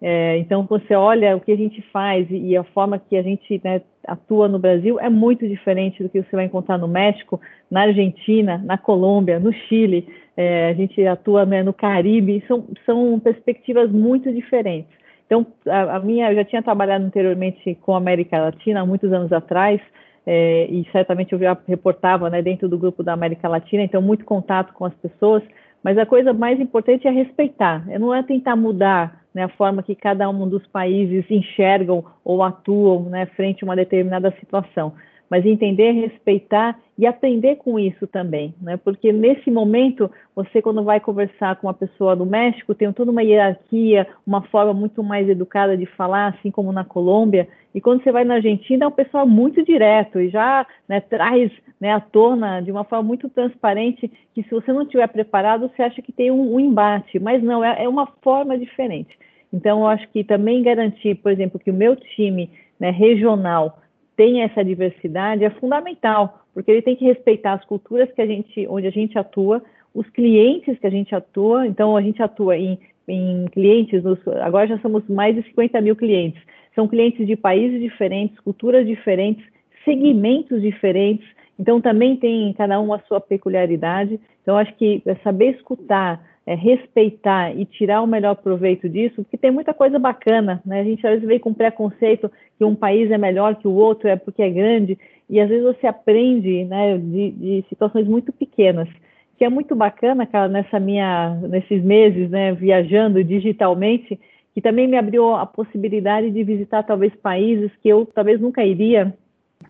É, 0.05 0.37
então, 0.37 0.65
você 0.65 0.93
olha 0.93 1.33
o 1.33 1.39
que 1.39 1.49
a 1.49 1.55
gente 1.55 1.81
faz 1.83 2.27
e, 2.29 2.57
a 2.57 2.63
forma 2.65 2.99
que 2.99 3.15
a 3.15 3.23
gente 3.23 3.61
né, 3.63 3.81
atua 4.05 4.49
no 4.49 4.59
Brasil 4.59 4.99
é 4.99 5.09
muito 5.09 5.47
diferente 5.47 6.03
do 6.03 6.09
que 6.09 6.21
você 6.21 6.35
vai 6.35 6.43
encontrar 6.43 6.77
no 6.77 6.89
México, 6.89 7.39
na 7.71 7.83
Argentina, 7.83 8.61
na 8.65 8.77
Colômbia, 8.77 9.39
no 9.39 9.53
Chile. 9.53 10.05
É, 10.35 10.67
a 10.67 10.73
gente 10.73 11.07
atua 11.07 11.45
né, 11.45 11.63
no 11.63 11.71
Caribe, 11.71 12.43
são, 12.49 12.67
são 12.85 13.17
perspectivas 13.17 13.89
muito 13.89 14.29
diferentes. 14.33 14.91
Então, 15.25 15.47
a, 15.65 15.95
a, 15.95 15.99
minha, 16.01 16.29
eu 16.31 16.35
já 16.35 16.43
tinha 16.43 16.61
trabalhado 16.61 17.05
anteriormente 17.05 17.73
com 17.81 17.93
a 17.93 17.97
América 17.97 18.37
Latina, 18.37 18.81
há 18.81 18.85
muitos 18.85 19.13
anos 19.13 19.31
atrás, 19.31 19.79
é, 20.27 20.65
e 20.69 20.85
certamente 20.91 21.31
eu 21.31 21.39
já 21.39 21.57
reportava 21.65 22.29
né, 22.29 22.41
dentro 22.41 22.67
do 22.67 22.77
grupo 22.77 23.03
da 23.03 23.13
América 23.13 23.47
Latina, 23.47 23.83
então 23.83 24.01
muito 24.01 24.25
contato 24.25 24.73
com 24.73 24.83
as 24.83 24.93
pessoas, 24.95 25.41
mas 25.83 25.97
a 25.97 26.05
coisa 26.05 26.33
mais 26.33 26.59
importante 26.59 27.07
é 27.07 27.11
respeitar, 27.11 27.85
não 27.99 28.13
é 28.13 28.23
tentar 28.23 28.55
mudar 28.55 29.23
né, 29.33 29.43
a 29.43 29.49
forma 29.49 29.83
que 29.83 29.95
cada 29.95 30.29
um 30.29 30.47
dos 30.47 30.65
países 30.67 31.25
enxergam 31.29 32.05
ou 32.23 32.43
atuam 32.43 33.09
né, 33.09 33.25
frente 33.35 33.63
a 33.63 33.65
uma 33.65 33.75
determinada 33.75 34.31
situação 34.39 34.93
mas 35.29 35.45
entender, 35.45 35.91
respeitar 35.91 36.79
e 36.97 37.07
aprender 37.07 37.55
com 37.55 37.79
isso 37.79 38.05
também, 38.05 38.53
né? 38.61 38.77
Porque 38.77 39.11
nesse 39.11 39.49
momento, 39.49 40.09
você 40.35 40.61
quando 40.61 40.83
vai 40.83 40.99
conversar 40.99 41.55
com 41.55 41.67
uma 41.67 41.73
pessoa 41.73 42.15
do 42.15 42.25
México, 42.25 42.75
tem 42.75 42.91
toda 42.93 43.11
uma 43.11 43.23
hierarquia, 43.23 44.07
uma 44.25 44.41
forma 44.43 44.73
muito 44.73 45.03
mais 45.03 45.27
educada 45.27 45.75
de 45.75 45.85
falar, 45.85 46.27
assim 46.27 46.51
como 46.51 46.71
na 46.71 46.83
Colômbia, 46.83 47.47
e 47.73 47.81
quando 47.81 48.03
você 48.03 48.11
vai 48.11 48.23
na 48.23 48.35
Argentina, 48.35 48.85
é 48.85 48.87
um 48.87 48.91
pessoal 48.91 49.27
muito 49.27 49.63
direto 49.63 50.19
e 50.19 50.29
já 50.29 50.67
né, 50.87 50.99
traz 50.99 51.51
né, 51.81 51.91
à 51.91 51.99
tona 51.99 52.61
de 52.61 52.71
uma 52.71 52.83
forma 52.83 53.03
muito 53.03 53.27
transparente 53.29 54.11
que 54.33 54.43
se 54.43 54.49
você 54.51 54.71
não 54.71 54.83
estiver 54.83 55.07
preparado, 55.07 55.69
você 55.69 55.81
acha 55.81 56.01
que 56.01 56.11
tem 56.11 56.29
um, 56.29 56.55
um 56.55 56.59
embate, 56.59 57.19
mas 57.19 57.41
não, 57.41 57.63
é, 57.63 57.83
é 57.83 57.89
uma 57.89 58.07
forma 58.21 58.57
diferente. 58.57 59.17
Então, 59.51 59.81
eu 59.81 59.87
acho 59.87 60.07
que 60.09 60.23
também 60.23 60.63
garantir, 60.63 61.15
por 61.15 61.31
exemplo, 61.31 61.59
que 61.59 61.69
o 61.69 61.73
meu 61.73 61.95
time 61.95 62.49
né, 62.79 62.89
regional 62.89 63.79
tenha 64.15 64.45
essa 64.45 64.63
diversidade 64.63 65.43
é 65.43 65.49
fundamental, 65.49 66.45
porque 66.53 66.71
ele 66.71 66.81
tem 66.81 66.95
que 66.95 67.05
respeitar 67.05 67.53
as 67.53 67.65
culturas 67.65 68.11
que 68.11 68.21
a 68.21 68.25
gente, 68.25 68.67
onde 68.67 68.87
a 68.87 68.91
gente 68.91 69.17
atua, 69.17 69.61
os 69.93 70.07
clientes 70.09 70.77
que 70.79 70.87
a 70.87 70.89
gente 70.89 71.13
atua, 71.13 71.67
então 71.67 71.95
a 71.95 72.01
gente 72.01 72.21
atua 72.21 72.57
em, 72.57 72.79
em 73.07 73.45
clientes, 73.51 74.03
nos, 74.03 74.19
agora 74.41 74.67
já 74.67 74.79
somos 74.79 75.07
mais 75.07 75.35
de 75.35 75.43
50 75.43 75.81
mil 75.81 75.95
clientes, 75.95 76.41
são 76.75 76.87
clientes 76.87 77.25
de 77.27 77.35
países 77.35 77.79
diferentes, 77.79 78.39
culturas 78.39 78.85
diferentes, 78.85 79.45
segmentos 79.85 80.61
diferentes, 80.61 81.27
então 81.57 81.79
também 81.79 82.15
tem 82.15 82.53
cada 82.53 82.79
um 82.79 82.93
a 82.93 82.99
sua 82.99 83.21
peculiaridade. 83.21 84.19
Então 84.41 84.57
acho 84.57 84.73
que 84.75 85.01
é 85.05 85.15
saber 85.15 85.55
escutar, 85.55 86.21
é, 86.45 86.55
respeitar 86.55 87.55
e 87.55 87.65
tirar 87.65 88.01
o 88.01 88.07
melhor 88.07 88.35
proveito 88.35 88.89
disso, 88.89 89.23
porque 89.23 89.37
tem 89.37 89.51
muita 89.51 89.73
coisa 89.73 89.97
bacana, 89.97 90.61
né? 90.65 90.81
A 90.81 90.83
gente 90.83 91.05
às 91.05 91.13
vezes 91.13 91.27
vem 91.27 91.39
com 91.39 91.53
preconceito 91.53 92.29
que 92.57 92.65
um 92.65 92.75
país 92.75 93.09
é 93.11 93.17
melhor 93.17 93.55
que 93.55 93.67
o 93.67 93.73
outro, 93.73 94.07
é 94.07 94.15
porque 94.15 94.41
é 94.41 94.49
grande, 94.49 94.97
e 95.29 95.39
às 95.39 95.47
vezes 95.47 95.63
você 95.63 95.87
aprende, 95.87 96.65
né, 96.65 96.97
de, 96.97 97.31
de 97.31 97.65
situações 97.69 98.07
muito 98.07 98.31
pequenas, 98.33 98.89
que 99.37 99.45
é 99.45 99.49
muito 99.49 99.75
bacana, 99.75 100.25
cara, 100.25 100.47
nessa 100.47 100.79
minha, 100.79 101.35
nesses 101.49 101.83
meses, 101.83 102.29
né, 102.29 102.53
viajando 102.53 103.23
digitalmente, 103.23 104.19
que 104.53 104.61
também 104.61 104.87
me 104.87 104.97
abriu 104.97 105.33
a 105.33 105.45
possibilidade 105.45 106.29
de 106.29 106.43
visitar 106.43 106.83
talvez 106.83 107.13
países 107.15 107.71
que 107.81 107.89
eu 107.89 108.05
talvez 108.05 108.39
nunca 108.39 108.63
iria 108.63 109.13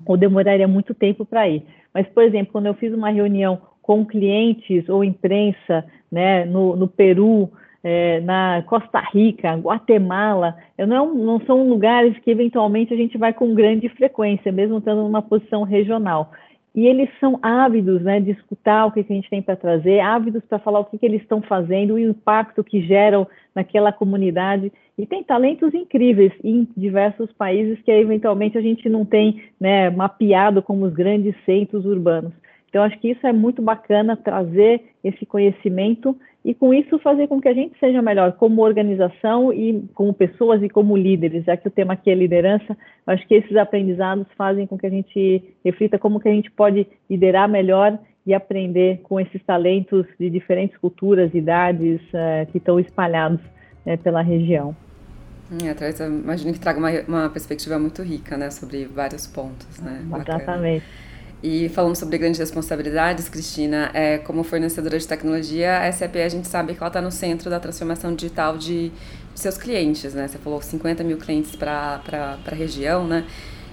ou 0.05 0.17
demoraria 0.17 0.67
muito 0.67 0.93
tempo 0.93 1.25
para 1.25 1.47
ir. 1.47 1.63
Mas, 1.93 2.07
por 2.07 2.23
exemplo, 2.23 2.53
quando 2.53 2.67
eu 2.67 2.73
fiz 2.73 2.93
uma 2.93 3.09
reunião 3.09 3.61
com 3.81 4.05
clientes 4.05 4.87
ou 4.89 5.03
imprensa 5.03 5.85
né, 6.11 6.45
no, 6.45 6.75
no 6.75 6.87
Peru, 6.87 7.49
é, 7.83 8.21
na 8.21 8.63
Costa 8.65 9.01
Rica, 9.13 9.55
Guatemala, 9.55 10.55
não, 10.87 11.13
não 11.13 11.39
são 11.41 11.67
lugares 11.67 12.17
que 12.19 12.31
eventualmente 12.31 12.93
a 12.93 12.97
gente 12.97 13.17
vai 13.17 13.33
com 13.33 13.53
grande 13.53 13.89
frequência, 13.89 14.51
mesmo 14.51 14.77
estando 14.77 15.03
numa 15.03 15.21
posição 15.21 15.63
regional. 15.63 16.31
E 16.75 16.87
eles 16.87 17.07
são 17.19 17.37
ávidos 17.41 18.01
né, 18.01 18.19
de 18.19 18.31
escutar 18.31 18.85
o 18.85 18.91
que, 18.91 19.01
a 19.01 19.03
gente 19.03 19.29
tem 19.29 19.43
para 19.43 19.55
trazer, 19.55 19.99
ávidos 19.99 20.43
para 20.45 20.57
falar 20.57 20.79
o 20.79 20.85
que, 20.85 20.97
que 20.97 21.05
eles 21.05 21.21
estão 21.21 21.39
fazendo, 21.41 21.93
o 21.93 21.99
impacto 21.99 22.63
que 22.63 22.81
geram 22.81 23.27
naquela 23.53 23.91
comunidade. 23.91 24.71
E 24.97 25.05
tem 25.05 25.23
talentos 25.23 25.71
incríveis 25.73 26.33
em 26.43 26.67
diversos 26.75 27.31
países 27.33 27.79
que 27.83 27.91
eventualmente 27.91 28.57
a 28.57 28.61
gente 28.61 28.89
não 28.89 29.05
tem 29.05 29.43
né, 29.59 29.91
mapeado 29.91 30.63
como 30.63 30.85
os 30.85 30.93
grandes 30.93 31.35
centros 31.45 31.85
urbanos. 31.85 32.33
Então, 32.69 32.81
acho 32.81 32.97
que 32.99 33.11
isso 33.11 33.27
é 33.27 33.31
muito 33.31 33.61
bacana 33.61 34.17
trazer 34.17 34.81
esse 35.03 35.27
conhecimento 35.27 36.17
e, 36.43 36.53
com 36.53 36.73
isso, 36.73 36.99
fazer 36.99 37.27
com 37.27 37.39
que 37.39 37.47
a 37.47 37.53
gente 37.53 37.77
seja 37.79 38.01
melhor 38.01 38.33
como 38.33 38.61
organização 38.61 39.53
e 39.53 39.81
como 39.93 40.13
pessoas 40.13 40.61
e 40.61 40.69
como 40.69 40.97
líderes, 40.97 41.45
já 41.45 41.55
que 41.55 41.67
o 41.67 41.71
tema 41.71 41.93
aqui 41.93 42.11
é 42.11 42.15
liderança. 42.15 42.77
Acho 43.07 43.25
que 43.27 43.35
esses 43.35 43.55
aprendizados 43.55 44.27
fazem 44.37 44.67
com 44.67 44.77
que 44.77 44.85
a 44.85 44.89
gente 44.89 45.41
reflita 45.63 45.97
como 45.97 46.19
que 46.19 46.27
a 46.27 46.33
gente 46.33 46.51
pode 46.51 46.85
liderar 47.09 47.47
melhor 47.47 47.97
e 48.25 48.33
aprender 48.33 48.99
com 49.03 49.19
esses 49.19 49.41
talentos 49.43 50.05
de 50.19 50.29
diferentes 50.29 50.77
culturas, 50.77 51.33
idades 51.33 52.01
uh, 52.09 52.49
que 52.51 52.57
estão 52.57 52.79
espalhados 52.79 53.39
uh, 53.85 53.97
pela 53.99 54.21
região. 54.21 54.75
É, 55.51 56.05
imagino 56.05 56.53
que 56.53 56.59
traga 56.59 56.79
uma, 56.79 56.89
uma 57.07 57.29
perspectiva 57.29 57.77
muito 57.77 58.01
rica, 58.01 58.35
né, 58.37 58.49
sobre 58.49 58.85
vários 58.85 59.27
pontos, 59.27 59.79
né? 59.79 60.01
Exatamente. 60.21 60.85
E 61.43 61.67
falando 61.67 61.97
sobre 61.97 62.17
grandes 62.17 62.39
responsabilidades, 62.39 63.27
Cristina, 63.27 63.91
é, 63.93 64.17
como 64.17 64.45
fornecedora 64.45 64.97
de 64.97 65.05
tecnologia, 65.05 65.79
a 65.79 65.91
SAP 65.91 66.15
a 66.15 66.29
gente 66.29 66.47
sabe 66.47 66.73
que 66.73 66.79
ela 66.79 66.87
está 66.87 67.01
no 67.01 67.11
centro 67.11 67.49
da 67.49 67.59
transformação 67.59 68.15
digital 68.15 68.57
de, 68.57 68.89
de, 68.89 68.93
seus 69.35 69.57
clientes, 69.57 70.13
né? 70.13 70.25
Você 70.25 70.37
falou 70.37 70.61
50 70.61 71.03
mil 71.03 71.17
clientes 71.17 71.53
para 71.53 71.99
a 72.45 72.55
região, 72.55 73.05
né? 73.05 73.25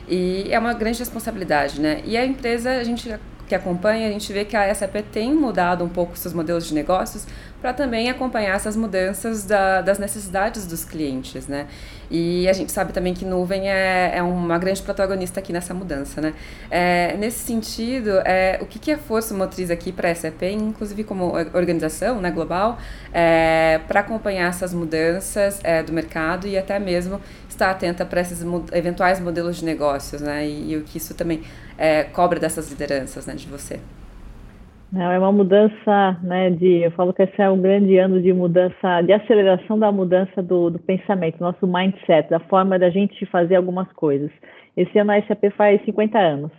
E 0.08 0.48
é 0.50 0.58
uma 0.58 0.74
grande 0.74 0.98
responsabilidade, 0.98 1.80
né? 1.80 2.02
E 2.04 2.16
a 2.16 2.26
empresa, 2.26 2.72
a 2.72 2.82
gente 2.82 3.08
que 3.46 3.54
acompanha, 3.54 4.08
a 4.08 4.10
gente 4.12 4.32
vê 4.32 4.44
que 4.44 4.56
a 4.56 4.72
SAP 4.74 4.96
tem 5.12 5.32
mudado 5.32 5.84
um 5.84 5.88
pouco 5.88 6.16
seus 6.16 6.34
modelos 6.34 6.66
de 6.66 6.74
negócios 6.74 7.26
para 7.60 7.72
também 7.72 8.08
acompanhar 8.08 8.56
essas 8.56 8.76
mudanças 8.76 9.44
da, 9.44 9.80
das 9.80 9.98
necessidades 9.98 10.66
dos 10.66 10.84
clientes, 10.84 11.46
né? 11.46 11.68
E 12.10 12.48
a 12.48 12.52
gente 12.52 12.72
sabe 12.72 12.92
também 12.92 13.14
que 13.14 13.24
nuvem 13.24 13.70
é, 13.70 14.16
é 14.16 14.22
uma 14.22 14.58
grande 14.58 14.82
protagonista 14.82 15.38
aqui 15.38 15.52
nessa 15.52 15.72
mudança, 15.72 16.20
né? 16.20 16.34
É, 16.68 17.16
nesse 17.16 17.38
sentido, 17.38 18.10
é, 18.24 18.58
o 18.60 18.66
que, 18.66 18.80
que 18.80 18.90
é 18.90 18.96
força 18.96 19.32
motriz 19.32 19.70
aqui 19.70 19.92
para 19.92 20.10
a 20.10 20.14
SAP, 20.14 20.42
inclusive 20.42 21.04
como 21.04 21.32
organização 21.54 22.20
né, 22.20 22.30
global, 22.30 22.78
é, 23.12 23.80
para 23.86 24.00
acompanhar 24.00 24.48
essas 24.48 24.74
mudanças 24.74 25.60
é, 25.62 25.82
do 25.82 25.92
mercado 25.92 26.48
e 26.48 26.58
até 26.58 26.78
mesmo 26.80 27.20
estar 27.48 27.70
atenta 27.70 28.04
para 28.04 28.20
esses 28.20 28.44
eventuais 28.72 29.20
modelos 29.20 29.58
de 29.58 29.64
negócios, 29.64 30.20
né? 30.20 30.46
E, 30.46 30.72
e 30.72 30.76
o 30.76 30.82
que 30.82 30.98
isso 30.98 31.14
também 31.14 31.42
é, 31.78 32.02
cobra 32.04 32.40
dessas 32.40 32.68
lideranças 32.70 33.26
né, 33.26 33.34
de 33.34 33.46
você? 33.46 33.78
Não, 34.92 35.12
é 35.12 35.18
uma 35.20 35.30
mudança, 35.30 36.18
né, 36.20 36.50
de, 36.50 36.82
eu 36.82 36.90
falo 36.90 37.12
que 37.12 37.22
esse 37.22 37.40
é 37.40 37.48
um 37.48 37.60
grande 37.60 37.96
ano 37.96 38.20
de 38.20 38.32
mudança, 38.32 39.02
de 39.02 39.12
aceleração 39.12 39.78
da 39.78 39.92
mudança 39.92 40.42
do, 40.42 40.68
do 40.68 40.80
pensamento, 40.80 41.40
nosso 41.40 41.64
mindset, 41.64 42.28
da 42.28 42.40
forma 42.40 42.76
da 42.76 42.90
gente 42.90 43.24
fazer 43.26 43.54
algumas 43.54 43.90
coisas. 43.92 44.32
Esse 44.76 44.98
ano 44.98 45.12
a 45.12 45.22
SAP 45.22 45.44
faz 45.56 45.80
50 45.84 46.18
anos. 46.18 46.50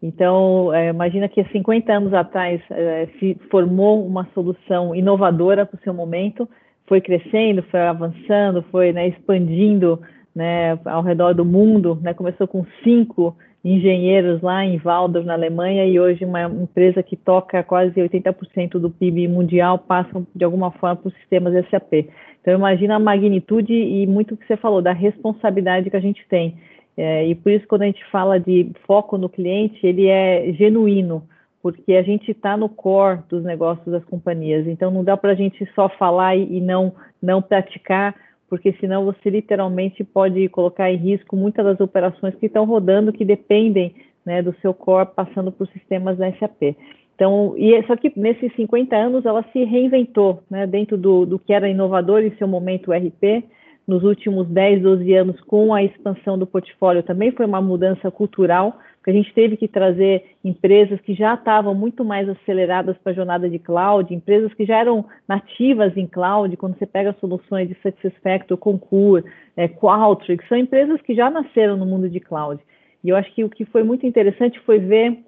Então, 0.00 0.72
é, 0.72 0.90
imagina 0.90 1.28
que 1.28 1.42
50 1.42 1.92
anos 1.92 2.14
atrás 2.14 2.60
é, 2.70 3.08
se 3.18 3.36
formou 3.50 4.06
uma 4.06 4.28
solução 4.32 4.94
inovadora 4.94 5.66
para 5.66 5.76
o 5.76 5.82
seu 5.82 5.92
momento, 5.92 6.48
foi 6.86 7.00
crescendo, 7.00 7.64
foi 7.64 7.80
avançando, 7.80 8.62
foi 8.70 8.92
né, 8.92 9.08
expandindo 9.08 10.00
né, 10.34 10.78
ao 10.84 11.02
redor 11.02 11.34
do 11.34 11.44
mundo, 11.44 11.98
né, 12.00 12.14
começou 12.14 12.46
com 12.46 12.64
cinco 12.84 13.36
engenheiros 13.64 14.42
lá 14.42 14.64
em 14.64 14.76
Waldorf, 14.78 15.26
na 15.26 15.34
Alemanha, 15.34 15.86
e 15.86 15.98
hoje 16.00 16.24
uma 16.24 16.42
empresa 16.44 17.02
que 17.02 17.16
toca 17.16 17.62
quase 17.62 17.92
80% 17.92 18.72
do 18.72 18.90
PIB 18.90 19.28
mundial 19.28 19.78
passa 19.78 20.22
de 20.34 20.44
alguma 20.44 20.70
forma 20.72 20.96
por 20.96 21.12
sistemas 21.12 21.54
SAP. 21.70 22.08
Então, 22.40 22.54
imagina 22.54 22.96
a 22.96 22.98
magnitude 22.98 23.72
e 23.72 24.04
muito 24.06 24.36
que 24.36 24.46
você 24.46 24.56
falou 24.56 24.82
da 24.82 24.92
responsabilidade 24.92 25.88
que 25.88 25.96
a 25.96 26.00
gente 26.00 26.26
tem. 26.28 26.56
É, 26.96 27.26
e 27.26 27.34
por 27.36 27.52
isso, 27.52 27.66
quando 27.68 27.82
a 27.82 27.86
gente 27.86 28.04
fala 28.10 28.38
de 28.38 28.70
foco 28.84 29.16
no 29.16 29.28
cliente, 29.28 29.78
ele 29.86 30.08
é 30.08 30.52
genuíno, 30.54 31.22
porque 31.62 31.94
a 31.94 32.02
gente 32.02 32.32
está 32.32 32.56
no 32.56 32.68
core 32.68 33.20
dos 33.28 33.44
negócios 33.44 33.86
das 33.86 34.04
companhias. 34.04 34.66
Então, 34.66 34.90
não 34.90 35.04
dá 35.04 35.16
para 35.16 35.32
a 35.32 35.36
gente 35.36 35.64
só 35.74 35.88
falar 35.88 36.36
e 36.36 36.60
não, 36.60 36.92
não 37.22 37.40
praticar 37.40 38.14
porque 38.52 38.74
senão 38.78 39.06
você 39.06 39.30
literalmente 39.30 40.04
pode 40.04 40.46
colocar 40.50 40.92
em 40.92 40.96
risco 40.98 41.34
muitas 41.34 41.64
das 41.64 41.80
operações 41.80 42.34
que 42.34 42.44
estão 42.44 42.66
rodando, 42.66 43.10
que 43.10 43.24
dependem 43.24 43.94
né, 44.26 44.42
do 44.42 44.54
seu 44.60 44.74
core 44.74 45.08
passando 45.16 45.50
por 45.50 45.66
sistemas 45.68 46.18
da 46.18 46.30
SAP. 46.32 46.76
Então, 47.14 47.54
e 47.56 47.72
é 47.72 47.82
só 47.84 47.96
que 47.96 48.12
nesses 48.14 48.54
50 48.54 48.94
anos 48.94 49.24
ela 49.24 49.42
se 49.54 49.64
reinventou 49.64 50.42
né, 50.50 50.66
dentro 50.66 50.98
do, 50.98 51.24
do 51.24 51.38
que 51.38 51.50
era 51.50 51.66
inovador 51.66 52.20
em 52.20 52.36
seu 52.36 52.46
momento 52.46 52.92
RP, 52.92 53.42
nos 53.86 54.04
últimos 54.04 54.48
10, 54.48 54.82
12 54.82 55.14
anos, 55.14 55.40
com 55.42 55.74
a 55.74 55.82
expansão 55.82 56.38
do 56.38 56.46
portfólio, 56.46 57.02
também 57.02 57.32
foi 57.32 57.46
uma 57.46 57.60
mudança 57.60 58.10
cultural, 58.10 58.78
porque 58.96 59.10
a 59.10 59.14
gente 59.14 59.34
teve 59.34 59.56
que 59.56 59.66
trazer 59.66 60.24
empresas 60.44 61.00
que 61.00 61.14
já 61.14 61.34
estavam 61.34 61.74
muito 61.74 62.04
mais 62.04 62.28
aceleradas 62.28 62.96
para 62.98 63.10
a 63.12 63.14
jornada 63.14 63.50
de 63.50 63.58
cloud, 63.58 64.14
empresas 64.14 64.54
que 64.54 64.64
já 64.64 64.78
eram 64.78 65.04
nativas 65.28 65.96
em 65.96 66.06
cloud, 66.06 66.56
quando 66.56 66.78
você 66.78 66.86
pega 66.86 67.16
soluções 67.20 67.68
de 67.68 67.76
SuccessFactors, 67.82 68.60
Concur, 68.60 69.24
é, 69.56 69.66
Qualtrics, 69.66 70.46
são 70.48 70.56
empresas 70.56 71.00
que 71.02 71.14
já 71.14 71.28
nasceram 71.28 71.76
no 71.76 71.84
mundo 71.84 72.08
de 72.08 72.20
cloud. 72.20 72.62
E 73.02 73.08
eu 73.08 73.16
acho 73.16 73.34
que 73.34 73.42
o 73.42 73.50
que 73.50 73.64
foi 73.64 73.82
muito 73.82 74.06
interessante 74.06 74.60
foi 74.60 74.78
ver 74.78 75.18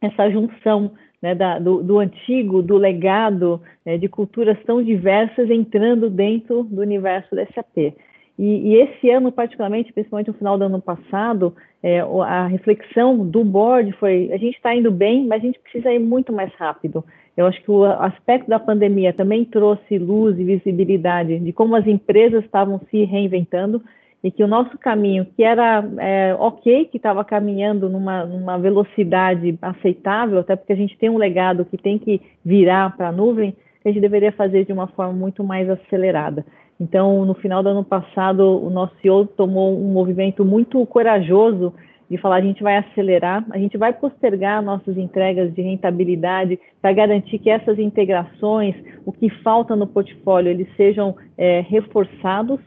essa 0.00 0.28
junção 0.28 0.92
né, 1.22 1.34
da, 1.34 1.58
do, 1.58 1.82
do, 1.82 1.98
antigo, 2.00 2.60
do 2.60 2.76
legado 2.76 3.60
né, 3.86 3.96
de 3.96 4.08
culturas 4.08 4.58
tão 4.66 4.82
diversas 4.82 5.48
entrando 5.48 6.10
dentro 6.10 6.64
do 6.64 6.80
universo 6.80 7.34
da 7.34 7.46
SAP. 7.46 7.76
E, 7.78 7.94
e, 8.38 8.74
esse 8.76 9.08
ano, 9.10 9.30
particularmente, 9.30 9.92
principalmente 9.92 10.28
no 10.28 10.34
final 10.34 10.58
do 10.58 10.64
ano 10.64 10.80
passado, 10.80 11.54
é, 11.82 12.00
a 12.00 12.46
reflexão 12.46 13.24
do 13.24 13.44
board 13.44 13.92
foi: 13.92 14.30
a 14.32 14.36
gente 14.36 14.56
está 14.56 14.74
indo 14.74 14.90
bem, 14.90 15.26
mas 15.26 15.42
a 15.42 15.46
gente 15.46 15.60
precisa 15.60 15.92
ir 15.92 15.98
muito 15.98 16.32
mais 16.32 16.52
rápido. 16.54 17.04
Eu 17.36 17.46
acho 17.46 17.62
que 17.62 17.70
o 17.70 17.84
aspecto 17.84 18.48
da 18.48 18.58
pandemia 18.58 19.12
também 19.12 19.44
trouxe 19.44 19.98
luz 19.98 20.38
e 20.38 20.44
visibilidade 20.44 21.38
de 21.38 21.52
como 21.52 21.76
as 21.76 21.86
empresas 21.86 22.44
estavam 22.44 22.80
se 22.90 23.04
reinventando 23.04 23.82
e 24.22 24.30
que 24.30 24.44
o 24.44 24.48
nosso 24.48 24.78
caminho, 24.78 25.26
que 25.36 25.42
era 25.42 25.84
é, 25.98 26.34
ok, 26.38 26.86
que 26.86 26.96
estava 26.96 27.24
caminhando 27.24 27.88
numa, 27.88 28.24
numa 28.24 28.56
velocidade 28.56 29.58
aceitável, 29.60 30.38
até 30.38 30.54
porque 30.54 30.72
a 30.72 30.76
gente 30.76 30.96
tem 30.96 31.10
um 31.10 31.18
legado 31.18 31.64
que 31.64 31.76
tem 31.76 31.98
que 31.98 32.20
virar 32.44 32.96
para 32.96 33.08
a 33.08 33.12
nuvem, 33.12 33.54
a 33.84 33.88
gente 33.88 34.00
deveria 34.00 34.30
fazer 34.30 34.64
de 34.64 34.72
uma 34.72 34.86
forma 34.86 35.12
muito 35.12 35.42
mais 35.42 35.68
acelerada. 35.68 36.46
Então, 36.80 37.24
no 37.24 37.34
final 37.34 37.62
do 37.62 37.68
ano 37.68 37.84
passado, 37.84 38.42
o 38.42 38.70
nosso 38.70 38.94
CEO 39.02 39.26
tomou 39.26 39.76
um 39.76 39.92
movimento 39.92 40.44
muito 40.44 40.84
corajoso 40.86 41.74
de 42.08 42.16
falar: 42.16 42.36
a 42.36 42.40
gente 42.40 42.62
vai 42.62 42.76
acelerar, 42.76 43.44
a 43.50 43.58
gente 43.58 43.76
vai 43.76 43.92
postergar 43.92 44.62
nossas 44.62 44.96
entregas 44.96 45.52
de 45.52 45.62
rentabilidade 45.62 46.58
para 46.80 46.92
garantir 46.92 47.38
que 47.38 47.50
essas 47.50 47.78
integrações, 47.78 48.74
o 49.04 49.12
que 49.12 49.28
falta 49.42 49.74
no 49.74 49.86
portfólio, 49.86 50.50
eles 50.50 50.68
sejam 50.76 51.16
é, 51.36 51.60
reforçados 51.60 52.60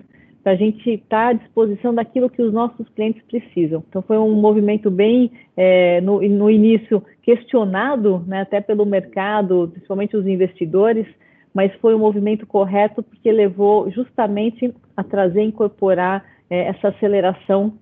para 0.45 0.53
a 0.53 0.55
gente 0.55 0.87
estar 0.91 1.07
tá 1.09 1.27
à 1.29 1.33
disposição 1.33 1.91
daquilo 1.91 2.29
que 2.29 2.39
os 2.39 2.53
nossos 2.53 2.87
clientes 2.89 3.19
precisam. 3.23 3.83
Então, 3.89 4.03
foi 4.03 4.15
um 4.19 4.35
movimento 4.35 4.91
bem, 4.91 5.31
é, 5.57 5.99
no, 6.01 6.21
no, 6.21 6.51
início, 6.51 7.03
questionado, 7.23 8.23
né, 8.27 8.41
até 8.41 8.61
pelo 8.61 8.85
mercado, 8.85 9.69
principalmente 9.73 10.15
os 10.15 10.27
investidores, 10.27 11.07
mas 11.51 11.73
foi 11.77 11.95
um 11.95 11.99
movimento 11.99 12.45
correto 12.45 13.01
porque 13.01 13.31
levou 13.31 13.89
justamente 13.89 14.71
a 14.95 15.03
trazer, 15.03 15.41
incorporar 15.41 16.23
é, 16.47 16.67
essa 16.67 16.89
aceleração 16.89 17.73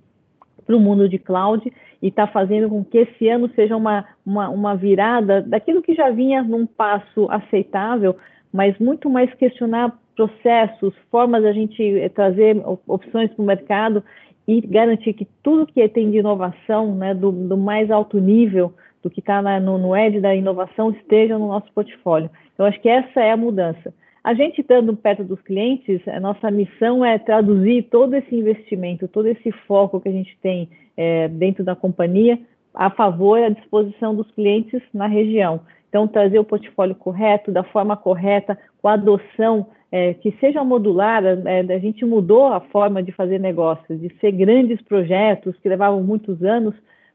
para 0.66 0.78
o 0.78 0.80
mundo 0.80 1.10
de 1.10 1.20
cloud 1.20 1.70
e 2.02 2.08
está 2.08 2.28
fazendo 2.28 2.70
com 2.70 2.82
que 2.82 3.00
esse 3.00 3.28
ano 3.28 3.52
seja 3.56 3.76
uma, 3.76 4.06
uma, 4.26 4.48
uma 4.48 4.74
virada 4.74 5.42
daquilo 5.42 5.82
que 5.82 5.94
já 5.94 6.10
vinha 6.12 6.42
num 6.42 6.66
passo 6.66 7.28
aceitável, 7.30 8.16
mas 8.54 8.80
muito 8.80 9.10
mais 9.10 9.34
questionar 9.34 10.00
processos, 10.16 10.94
formas 11.10 11.44
da 11.44 11.54
gente 11.54 11.82
eh, 12.00 12.10
trazer 12.10 12.62
opções 12.88 13.32
para 13.32 13.44
o 13.44 13.46
mercado 13.46 14.04
e 14.48 14.62
garantir 14.62 15.14
que 15.14 15.28
tudo 15.42 15.66
que 15.66 15.88
tem 15.90 16.12
de 16.12 16.18
inovação, 16.18 16.96
né, 16.96 17.14
do, 17.14 17.32
do 17.32 17.58
mais 17.58 17.90
alto 17.90 18.20
nível, 18.20 18.74
do 19.02 19.10
que 19.10 19.20
está 19.20 19.42
no, 19.60 19.78
no 19.78 19.96
edge 19.96 20.20
da 20.20 20.36
inovação, 20.36 20.92
esteja 20.92 21.38
no 21.38 21.48
nosso 21.48 21.72
portfólio. 21.74 22.30
Então, 22.54 22.66
acho 22.66 22.80
que 22.80 22.90
essa 22.90 23.22
é 23.22 23.32
a 23.32 23.38
mudança. 23.38 23.94
A 24.24 24.34
gente 24.34 24.62
estando 24.62 24.96
perto 24.96 25.24
dos 25.24 25.42
clientes, 25.42 26.02
a 26.08 26.20
nossa 26.20 26.50
missão 26.50 27.04
é 27.04 27.20
traduzir 27.20 27.84
todo 27.92 28.14
esse 28.16 28.34
investimento, 28.34 29.08
todo 29.08 29.28
esse 29.28 29.52
foco 29.68 30.00
que 30.00 30.08
a 30.08 30.14
gente 30.14 30.38
tem 30.42 30.70
é, 30.96 31.28
dentro 31.28 31.64
da 31.64 31.76
companhia 31.76 32.40
a 32.74 32.90
favor 32.90 33.38
e 33.38 33.44
à 33.44 33.50
disposição 33.50 34.16
dos 34.16 34.30
clientes 34.32 34.82
na 34.94 35.08
região. 35.08 35.62
Então, 35.90 36.08
trazer 36.08 36.40
o 36.40 36.44
portfólio 36.44 36.96
correto, 36.96 37.52
da 37.52 37.64
forma 37.64 37.96
correta, 37.96 38.58
com 38.82 38.88
a 38.88 38.94
adoção 38.94 39.68
é, 39.94 40.16
que 40.16 40.32
seja 40.40 40.64
modular, 40.64 41.24
é, 41.24 41.60
a 41.60 41.78
gente 41.78 42.04
mudou 42.04 42.48
a 42.48 42.60
forma 42.60 43.04
de 43.04 43.12
fazer 43.12 43.40
negócios, 43.40 44.02
de 44.02 44.12
ser 44.20 44.32
grandes 44.32 44.82
projetos 44.82 45.56
que 45.62 45.70
levavam 45.70 46.02
muitos 46.02 46.42
anos, 46.44 46.74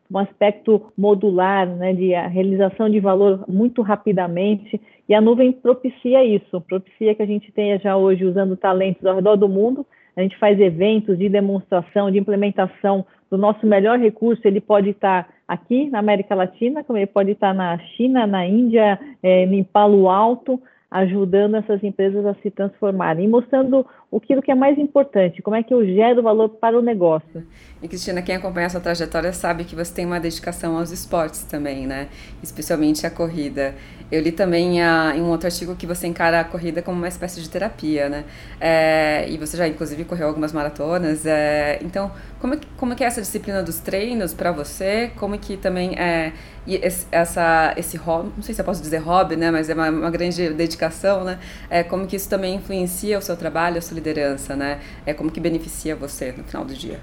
um 0.09 0.17
aspecto 0.17 0.93
modular, 0.97 1.67
né, 1.67 1.93
de 1.93 2.11
realização 2.11 2.89
de 2.89 3.01
valor 3.01 3.45
muito 3.49 3.83
rapidamente, 3.83 4.81
e 5.09 5.13
a 5.13 5.21
nuvem 5.21 5.51
propicia 5.51 6.25
isso, 6.25 6.61
propicia 6.61 7.17
que 7.17 7.23
a 7.23 7.27
gente 7.27 7.51
tenha 7.51 7.81
já 7.81 7.97
hoje 7.97 8.25
usando 8.25 8.57
talentos 8.57 9.05
ao 9.05 9.17
redor 9.17 9.35
do 9.35 9.49
mundo, 9.49 9.85
a 10.17 10.23
gente 10.23 10.39
faz 10.39 10.61
eventos 10.61 11.19
de 11.19 11.29
demonstração, 11.29 12.13
de 12.13 12.19
implementação 12.19 13.05
do 13.29 13.37
nosso 13.37 13.67
melhor 13.67 13.99
recurso, 13.99 14.47
ele 14.47 14.61
pode 14.61 14.91
estar 14.91 15.29
aqui 15.49 15.91
na 15.91 15.99
América 15.99 16.33
Latina, 16.33 16.85
como 16.85 16.97
ele 16.97 17.07
pode 17.07 17.33
estar 17.33 17.53
na 17.53 17.77
China, 17.97 18.25
na 18.25 18.47
Índia, 18.47 19.01
é, 19.21 19.43
em 19.43 19.65
Palo 19.65 20.09
Alto, 20.09 20.63
ajudando 20.91 21.57
essas 21.57 21.83
empresas 21.83 22.25
a 22.25 22.35
se 22.37 22.51
transformarem. 22.51 23.29
Mostrando 23.29 23.87
o 24.11 24.21
que 24.21 24.51
é 24.51 24.55
mais 24.55 24.79
importante, 24.79 25.43
como 25.43 25.55
é 25.55 25.63
que 25.63 25.73
eu 25.73 25.85
gero 25.85 26.23
valor 26.23 26.49
para 26.49 26.79
o 26.79 26.83
negócio. 26.83 27.45
E 27.83 27.87
Cristina, 27.87 28.23
quem 28.23 28.35
acompanha 28.35 28.67
a 28.67 28.71
sua 28.71 28.81
trajetória 28.81 29.33
sabe 29.33 29.65
que 29.65 29.77
você 29.77 29.95
tem 29.95 30.07
uma 30.07 30.19
dedicação 30.19 30.79
aos 30.79 30.91
esportes 30.91 31.43
também, 31.45 31.87
né? 31.87 32.09
Especialmente 32.43 33.07
a 33.07 33.11
corrida. 33.11 33.75
Eu 34.11 34.23
li 34.23 34.33
também 34.33 34.83
a, 34.83 35.13
em 35.15 35.21
um 35.21 35.29
outro 35.29 35.47
artigo 35.47 35.77
que 35.77 35.87
você 35.87 36.07
encara 36.07 36.41
a 36.41 36.45
corrida 36.45 36.81
como 36.81 36.97
uma 36.97 37.09
espécie 37.09 37.41
de 37.43 37.49
terapia, 37.51 38.09
né? 38.09 38.25
É, 38.59 39.27
e 39.29 39.37
você 39.37 39.57
já, 39.57 39.69
inclusive, 39.69 40.05
correu 40.05 40.27
algumas 40.27 40.53
maratonas. 40.53 41.27
É, 41.27 41.79
então, 41.83 42.11
como, 42.41 42.55
é, 42.55 42.61
como 42.79 42.95
é 42.95 42.97
que 42.97 43.05
é 43.05 43.07
essa 43.07 43.21
disciplina 43.21 43.63
dos 43.63 43.79
treinos 43.79 44.33
para 44.33 44.51
você? 44.51 45.13
Como 45.17 45.35
é 45.35 45.39
que 45.39 45.57
também 45.59 45.97
é 45.99 46.33
esse, 46.67 47.07
essa, 47.11 47.73
esse 47.77 47.97
hobby, 47.97 48.31
não 48.37 48.43
sei 48.43 48.55
se 48.55 48.61
eu 48.61 48.65
posso 48.65 48.83
dizer 48.83 48.99
hobby, 48.99 49.37
né? 49.37 49.51
Mas 49.51 49.71
é 49.71 49.75
uma, 49.75 49.89
uma 49.91 50.11
grande 50.11 50.51
dedicação, 50.51 51.25
né? 51.25 51.39
É, 51.71 51.83
como 51.83 52.07
que 52.07 52.17
isso 52.17 52.29
também 52.29 52.57
influencia 52.57 53.19
o 53.19 53.23
seu 53.23 53.37
trabalho, 53.37 53.79
a 53.79 53.81
sua 53.81 53.95
liderança, 53.99 54.57
né? 54.57 54.81
É 55.05 55.13
como 55.13 55.31
que 55.31 55.41
beneficia 55.41 55.95
você 55.95 56.33
no 56.33 56.45
final 56.45 56.65
do 56.65 56.75
dia. 56.75 56.99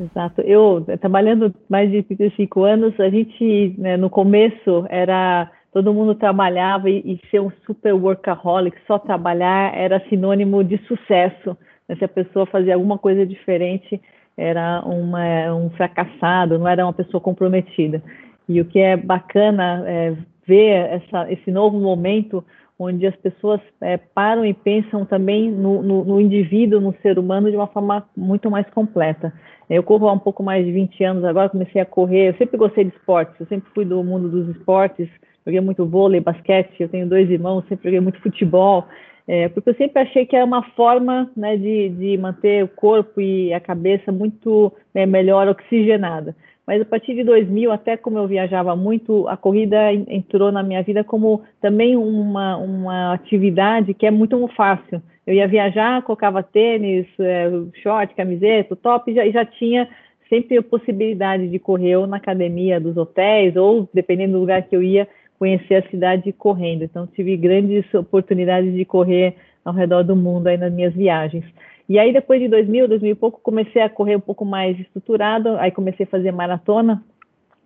Exato. 0.00 0.40
Eu, 0.42 0.84
trabalhando 1.00 1.54
mais 1.68 1.90
de 1.90 2.02
35 2.02 2.64
anos, 2.64 2.98
a 2.98 3.08
gente, 3.08 3.74
né, 3.78 3.96
no 3.96 4.08
começo, 4.08 4.86
era 4.88 5.50
todo 5.72 5.94
mundo 5.94 6.14
trabalhava 6.14 6.90
e, 6.90 6.98
e, 6.98 7.20
ser 7.30 7.40
um 7.40 7.50
super 7.66 7.94
workaholic, 7.94 8.76
só 8.86 8.98
trabalhar 8.98 9.74
era 9.74 10.06
sinônimo 10.08 10.62
de 10.62 10.78
sucesso. 10.86 11.56
Né? 11.88 11.96
Se 11.96 12.04
a 12.04 12.08
pessoa 12.08 12.44
fazia 12.46 12.74
alguma 12.74 12.98
coisa 12.98 13.24
diferente, 13.24 14.00
era 14.36 14.82
uma, 14.84 15.54
um 15.54 15.70
fracassado, 15.70 16.58
não 16.58 16.68
era 16.68 16.84
uma 16.84 16.92
pessoa 16.92 17.20
comprometida. 17.20 18.02
E 18.48 18.60
o 18.60 18.64
que 18.64 18.78
é 18.78 18.96
bacana 18.96 19.82
é 19.86 20.14
ver 20.46 21.00
essa, 21.00 21.32
esse 21.32 21.50
novo 21.50 21.78
momento 21.80 22.44
onde 22.82 23.06
as 23.06 23.16
pessoas 23.16 23.60
é, 23.80 23.96
param 23.96 24.44
e 24.44 24.52
pensam 24.52 25.04
também 25.04 25.50
no, 25.50 25.82
no, 25.82 26.04
no, 26.04 26.20
indivíduo, 26.20 26.80
no 26.80 26.94
ser 27.02 27.18
humano, 27.18 27.50
de 27.50 27.56
uma 27.56 27.66
forma 27.66 28.06
muito 28.16 28.50
mais 28.50 28.68
completa. 28.70 29.32
Eu 29.70 29.82
corro 29.82 30.08
há 30.08 30.12
um 30.12 30.18
pouco 30.18 30.42
mais 30.42 30.64
de 30.64 30.72
20 30.72 31.04
anos 31.04 31.24
agora, 31.24 31.48
comecei 31.48 31.80
a 31.80 31.86
correr, 31.86 32.30
eu 32.30 32.34
sempre 32.34 32.56
gostei 32.56 32.84
de 32.84 32.94
esportes, 32.94 33.34
eu 33.40 33.46
sempre 33.46 33.70
fui 33.72 33.84
do 33.84 34.02
mundo 34.02 34.28
dos 34.28 34.56
esportes, 34.56 35.08
joguei 35.44 35.60
muito 35.60 35.86
vôlei, 35.86 36.20
basquete, 36.20 36.80
eu 36.80 36.88
tenho 36.88 37.08
dois 37.08 37.30
irmãos, 37.30 37.64
sempre 37.68 37.84
joguei 37.84 38.00
muito 38.00 38.20
futebol, 38.20 38.86
é, 39.26 39.48
porque 39.48 39.70
eu 39.70 39.74
sempre 39.76 40.02
achei 40.02 40.26
que 40.26 40.34
era 40.34 40.44
uma 40.44 40.62
forma 40.70 41.30
né, 41.36 41.56
de, 41.56 41.88
de 41.90 42.18
manter 42.18 42.64
o 42.64 42.68
corpo 42.68 43.20
e 43.20 43.52
a 43.54 43.60
cabeça 43.60 44.10
muito 44.10 44.72
né, 44.94 45.06
melhor 45.06 45.48
oxigenada. 45.48 46.34
Mas 46.72 46.80
a 46.80 46.86
partir 46.86 47.14
de 47.14 47.22
2000, 47.22 47.70
até 47.70 47.98
como 47.98 48.16
eu 48.16 48.26
viajava 48.26 48.74
muito, 48.74 49.28
a 49.28 49.36
corrida 49.36 49.92
entrou 49.92 50.50
na 50.50 50.62
minha 50.62 50.82
vida 50.82 51.04
como 51.04 51.42
também 51.60 51.98
uma, 51.98 52.56
uma 52.56 53.12
atividade 53.12 53.92
que 53.92 54.06
é 54.06 54.10
muito 54.10 54.48
fácil. 54.56 55.02
Eu 55.26 55.34
ia 55.34 55.46
viajar, 55.46 56.00
colocava 56.00 56.42
tênis, 56.42 57.06
é, 57.20 57.50
short, 57.82 58.14
camiseta, 58.14 58.74
top, 58.74 59.10
e 59.10 59.14
já, 59.14 59.28
já 59.28 59.44
tinha 59.44 59.86
sempre 60.30 60.56
a 60.56 60.62
possibilidade 60.62 61.46
de 61.46 61.58
correr 61.58 61.96
ou 61.96 62.06
na 62.06 62.16
academia 62.16 62.80
dos 62.80 62.96
hotéis, 62.96 63.54
ou 63.54 63.86
dependendo 63.92 64.32
do 64.32 64.40
lugar 64.40 64.62
que 64.62 64.74
eu 64.74 64.82
ia, 64.82 65.06
conhecer 65.38 65.74
a 65.74 65.90
cidade 65.90 66.32
correndo. 66.32 66.84
Então, 66.84 67.06
tive 67.06 67.36
grandes 67.36 67.84
oportunidades 67.92 68.72
de 68.72 68.86
correr 68.86 69.34
ao 69.62 69.74
redor 69.74 70.04
do 70.04 70.16
mundo 70.16 70.46
aí 70.46 70.56
nas 70.56 70.72
minhas 70.72 70.94
viagens. 70.94 71.44
E 71.88 71.98
aí, 71.98 72.12
depois 72.12 72.40
de 72.40 72.48
2000, 72.48 72.88
2000 72.88 73.12
e 73.12 73.14
pouco, 73.14 73.40
comecei 73.42 73.82
a 73.82 73.88
correr 73.88 74.16
um 74.16 74.20
pouco 74.20 74.44
mais 74.44 74.78
estruturado, 74.78 75.56
aí 75.58 75.70
comecei 75.70 76.04
a 76.04 76.08
fazer 76.08 76.32
maratona, 76.32 77.02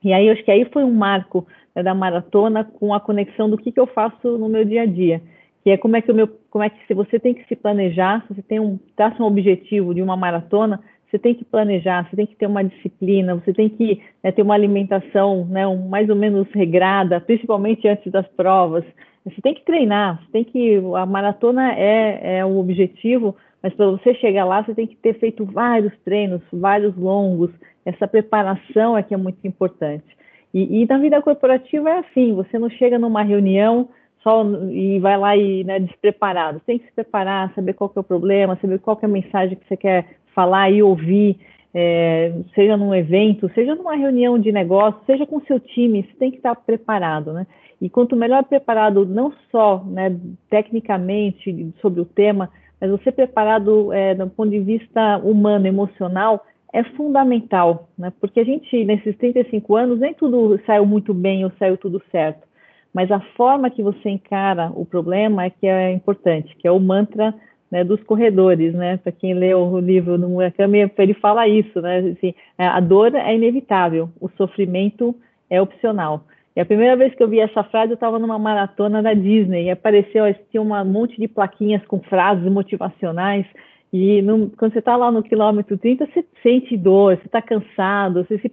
e 0.02 0.12
aí 0.12 0.30
acho 0.30 0.44
que 0.44 0.50
aí 0.50 0.64
foi 0.66 0.84
um 0.84 0.92
marco 0.92 1.46
né, 1.74 1.82
da 1.82 1.94
maratona 1.94 2.64
com 2.64 2.94
a 2.94 3.00
conexão 3.00 3.50
do 3.50 3.58
que, 3.58 3.72
que 3.72 3.80
eu 3.80 3.86
faço 3.86 4.38
no 4.38 4.48
meu 4.48 4.64
dia 4.64 4.82
a 4.82 4.86
dia, 4.86 5.20
que 5.62 5.70
é 5.70 5.76
como 5.76 5.96
é 5.96 6.00
que 6.00 6.12
o 6.12 6.14
meu, 6.14 6.28
como 6.50 6.64
é 6.64 6.70
que 6.70 6.86
se 6.86 6.94
você 6.94 7.18
tem 7.18 7.34
que 7.34 7.44
se 7.46 7.56
planejar, 7.56 8.24
se 8.26 8.34
você 8.34 8.42
tem 8.42 8.60
um 8.60 8.78
traça 8.94 9.22
um 9.22 9.26
objetivo 9.26 9.94
de 9.94 10.00
uma 10.00 10.16
maratona, 10.16 10.80
você 11.10 11.18
tem 11.18 11.34
que 11.34 11.44
planejar, 11.44 12.08
você 12.08 12.16
tem 12.16 12.26
que 12.26 12.36
ter 12.36 12.46
uma 12.46 12.64
disciplina, 12.64 13.34
você 13.34 13.52
tem 13.52 13.68
que 13.68 14.00
né, 14.22 14.32
ter 14.32 14.42
uma 14.42 14.54
alimentação 14.54 15.44
né, 15.46 15.66
um, 15.66 15.88
mais 15.88 16.08
ou 16.08 16.16
menos 16.16 16.48
regrada, 16.52 17.20
principalmente 17.20 17.86
antes 17.88 18.10
das 18.10 18.26
provas. 18.28 18.84
Você 19.24 19.40
tem 19.40 19.54
que 19.54 19.64
treinar, 19.64 20.20
você 20.20 20.32
tem 20.32 20.44
que 20.44 20.76
a 20.94 21.04
maratona 21.04 21.72
é, 21.72 22.38
é 22.38 22.44
o 22.44 22.58
objetivo, 22.58 23.34
mas 23.62 23.74
para 23.74 23.86
você 23.86 24.14
chegar 24.14 24.44
lá, 24.44 24.62
você 24.62 24.74
tem 24.74 24.86
que 24.86 24.96
ter 24.96 25.18
feito 25.18 25.44
vários 25.44 25.92
treinos, 26.04 26.40
vários 26.52 26.96
longos. 26.96 27.50
Essa 27.84 28.06
preparação 28.06 28.96
é 28.96 29.02
que 29.02 29.14
é 29.14 29.16
muito 29.16 29.44
importante. 29.46 30.04
E, 30.52 30.82
e 30.82 30.86
na 30.86 30.98
vida 30.98 31.20
corporativa 31.20 31.90
é 31.90 31.98
assim: 31.98 32.34
você 32.34 32.58
não 32.58 32.70
chega 32.70 32.98
numa 32.98 33.22
reunião 33.22 33.88
só 34.22 34.44
e 34.70 34.98
vai 34.98 35.16
lá 35.16 35.36
e 35.36 35.64
né, 35.64 35.78
despreparado. 35.78 36.58
Você 36.58 36.64
tem 36.64 36.78
que 36.78 36.86
se 36.86 36.92
preparar, 36.92 37.52
saber 37.54 37.74
qual 37.74 37.92
é 37.94 38.00
o 38.00 38.04
problema, 38.04 38.58
saber 38.60 38.78
qual 38.80 38.98
é 39.00 39.06
a 39.06 39.08
mensagem 39.08 39.56
que 39.56 39.66
você 39.66 39.76
quer 39.76 40.16
falar 40.34 40.70
e 40.70 40.82
ouvir. 40.82 41.38
É, 41.78 42.32
seja 42.54 42.74
num 42.74 42.94
evento, 42.94 43.50
seja 43.54 43.74
numa 43.74 43.94
reunião 43.94 44.38
de 44.38 44.50
negócio, 44.50 44.98
seja 45.04 45.26
com 45.26 45.42
seu 45.42 45.60
time, 45.60 46.04
você 46.04 46.18
tem 46.18 46.30
que 46.30 46.38
estar 46.38 46.54
preparado, 46.54 47.34
né? 47.34 47.46
E 47.78 47.90
quanto 47.90 48.16
melhor 48.16 48.42
preparado, 48.44 49.04
não 49.04 49.30
só 49.50 49.84
né, 49.84 50.16
tecnicamente 50.48 51.74
sobre 51.82 52.00
o 52.00 52.06
tema, 52.06 52.48
mas 52.80 52.90
você 52.90 53.10
preparado 53.10 53.92
é, 53.92 54.14
do 54.14 54.28
ponto 54.28 54.50
de 54.50 54.60
vista 54.60 55.18
humano, 55.18 55.66
emocional, 55.66 56.44
é 56.72 56.84
fundamental, 56.84 57.88
né? 57.96 58.12
Porque 58.20 58.40
a 58.40 58.44
gente, 58.44 58.84
nesses 58.84 59.16
35 59.16 59.76
anos, 59.76 59.98
nem 59.98 60.12
tudo 60.12 60.60
saiu 60.66 60.84
muito 60.84 61.14
bem 61.14 61.44
ou 61.44 61.52
saiu 61.58 61.76
tudo 61.76 62.02
certo. 62.10 62.46
Mas 62.92 63.10
a 63.10 63.20
forma 63.36 63.70
que 63.70 63.82
você 63.82 64.10
encara 64.10 64.70
o 64.74 64.84
problema 64.84 65.44
é 65.44 65.50
que 65.50 65.66
é 65.66 65.92
importante, 65.92 66.54
que 66.56 66.66
é 66.66 66.70
o 66.70 66.80
mantra 66.80 67.34
né, 67.70 67.82
dos 67.82 68.02
corredores, 68.02 68.74
né? 68.74 68.96
Para 68.98 69.12
quem 69.12 69.34
leu 69.34 69.60
o 69.60 69.80
livro 69.80 70.18
do 70.18 70.28
Murakami, 70.28 70.90
ele 70.98 71.14
fala 71.14 71.48
isso, 71.48 71.80
né? 71.80 71.98
Assim, 71.98 72.34
a 72.58 72.80
dor 72.80 73.14
é 73.14 73.34
inevitável, 73.34 74.08
o 74.20 74.28
sofrimento 74.30 75.14
é 75.48 75.60
opcional. 75.60 76.24
E 76.56 76.60
a 76.60 76.64
primeira 76.64 76.96
vez 76.96 77.14
que 77.14 77.22
eu 77.22 77.28
vi 77.28 77.38
essa 77.38 77.62
frase, 77.64 77.92
eu 77.92 77.96
estava 77.96 78.18
numa 78.18 78.38
maratona 78.38 79.02
da 79.02 79.12
Disney 79.12 79.64
e 79.64 79.70
apareceu, 79.70 80.24
tinha 80.50 80.62
um 80.62 80.84
monte 80.86 81.20
de 81.20 81.28
plaquinhas 81.28 81.84
com 81.86 82.00
frases 82.00 82.50
motivacionais. 82.50 83.44
E 83.92 84.22
no, 84.22 84.48
quando 84.56 84.72
você 84.72 84.78
está 84.78 84.96
lá 84.96 85.12
no 85.12 85.22
quilômetro 85.22 85.76
30, 85.76 86.06
você 86.06 86.24
sente 86.42 86.74
dor, 86.74 87.18
você 87.18 87.26
está 87.26 87.42
cansado, 87.42 88.24
você 88.24 88.38
se 88.38 88.50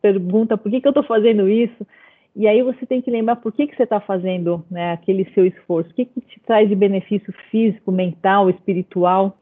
pergunta 0.00 0.56
por 0.56 0.70
que, 0.70 0.80
que 0.80 0.86
eu 0.86 0.90
estou 0.90 1.02
fazendo 1.02 1.48
isso. 1.48 1.84
E 2.36 2.46
aí 2.46 2.62
você 2.62 2.86
tem 2.86 3.02
que 3.02 3.10
lembrar 3.10 3.36
por 3.36 3.52
que, 3.52 3.66
que 3.66 3.74
você 3.74 3.82
está 3.82 3.98
fazendo 3.98 4.64
né, 4.70 4.92
aquele 4.92 5.24
seu 5.34 5.44
esforço, 5.44 5.90
o 5.90 5.94
que, 5.94 6.04
que 6.04 6.20
te 6.20 6.38
traz 6.46 6.68
de 6.68 6.76
benefício 6.76 7.34
físico, 7.50 7.90
mental, 7.90 8.48
espiritual. 8.50 9.36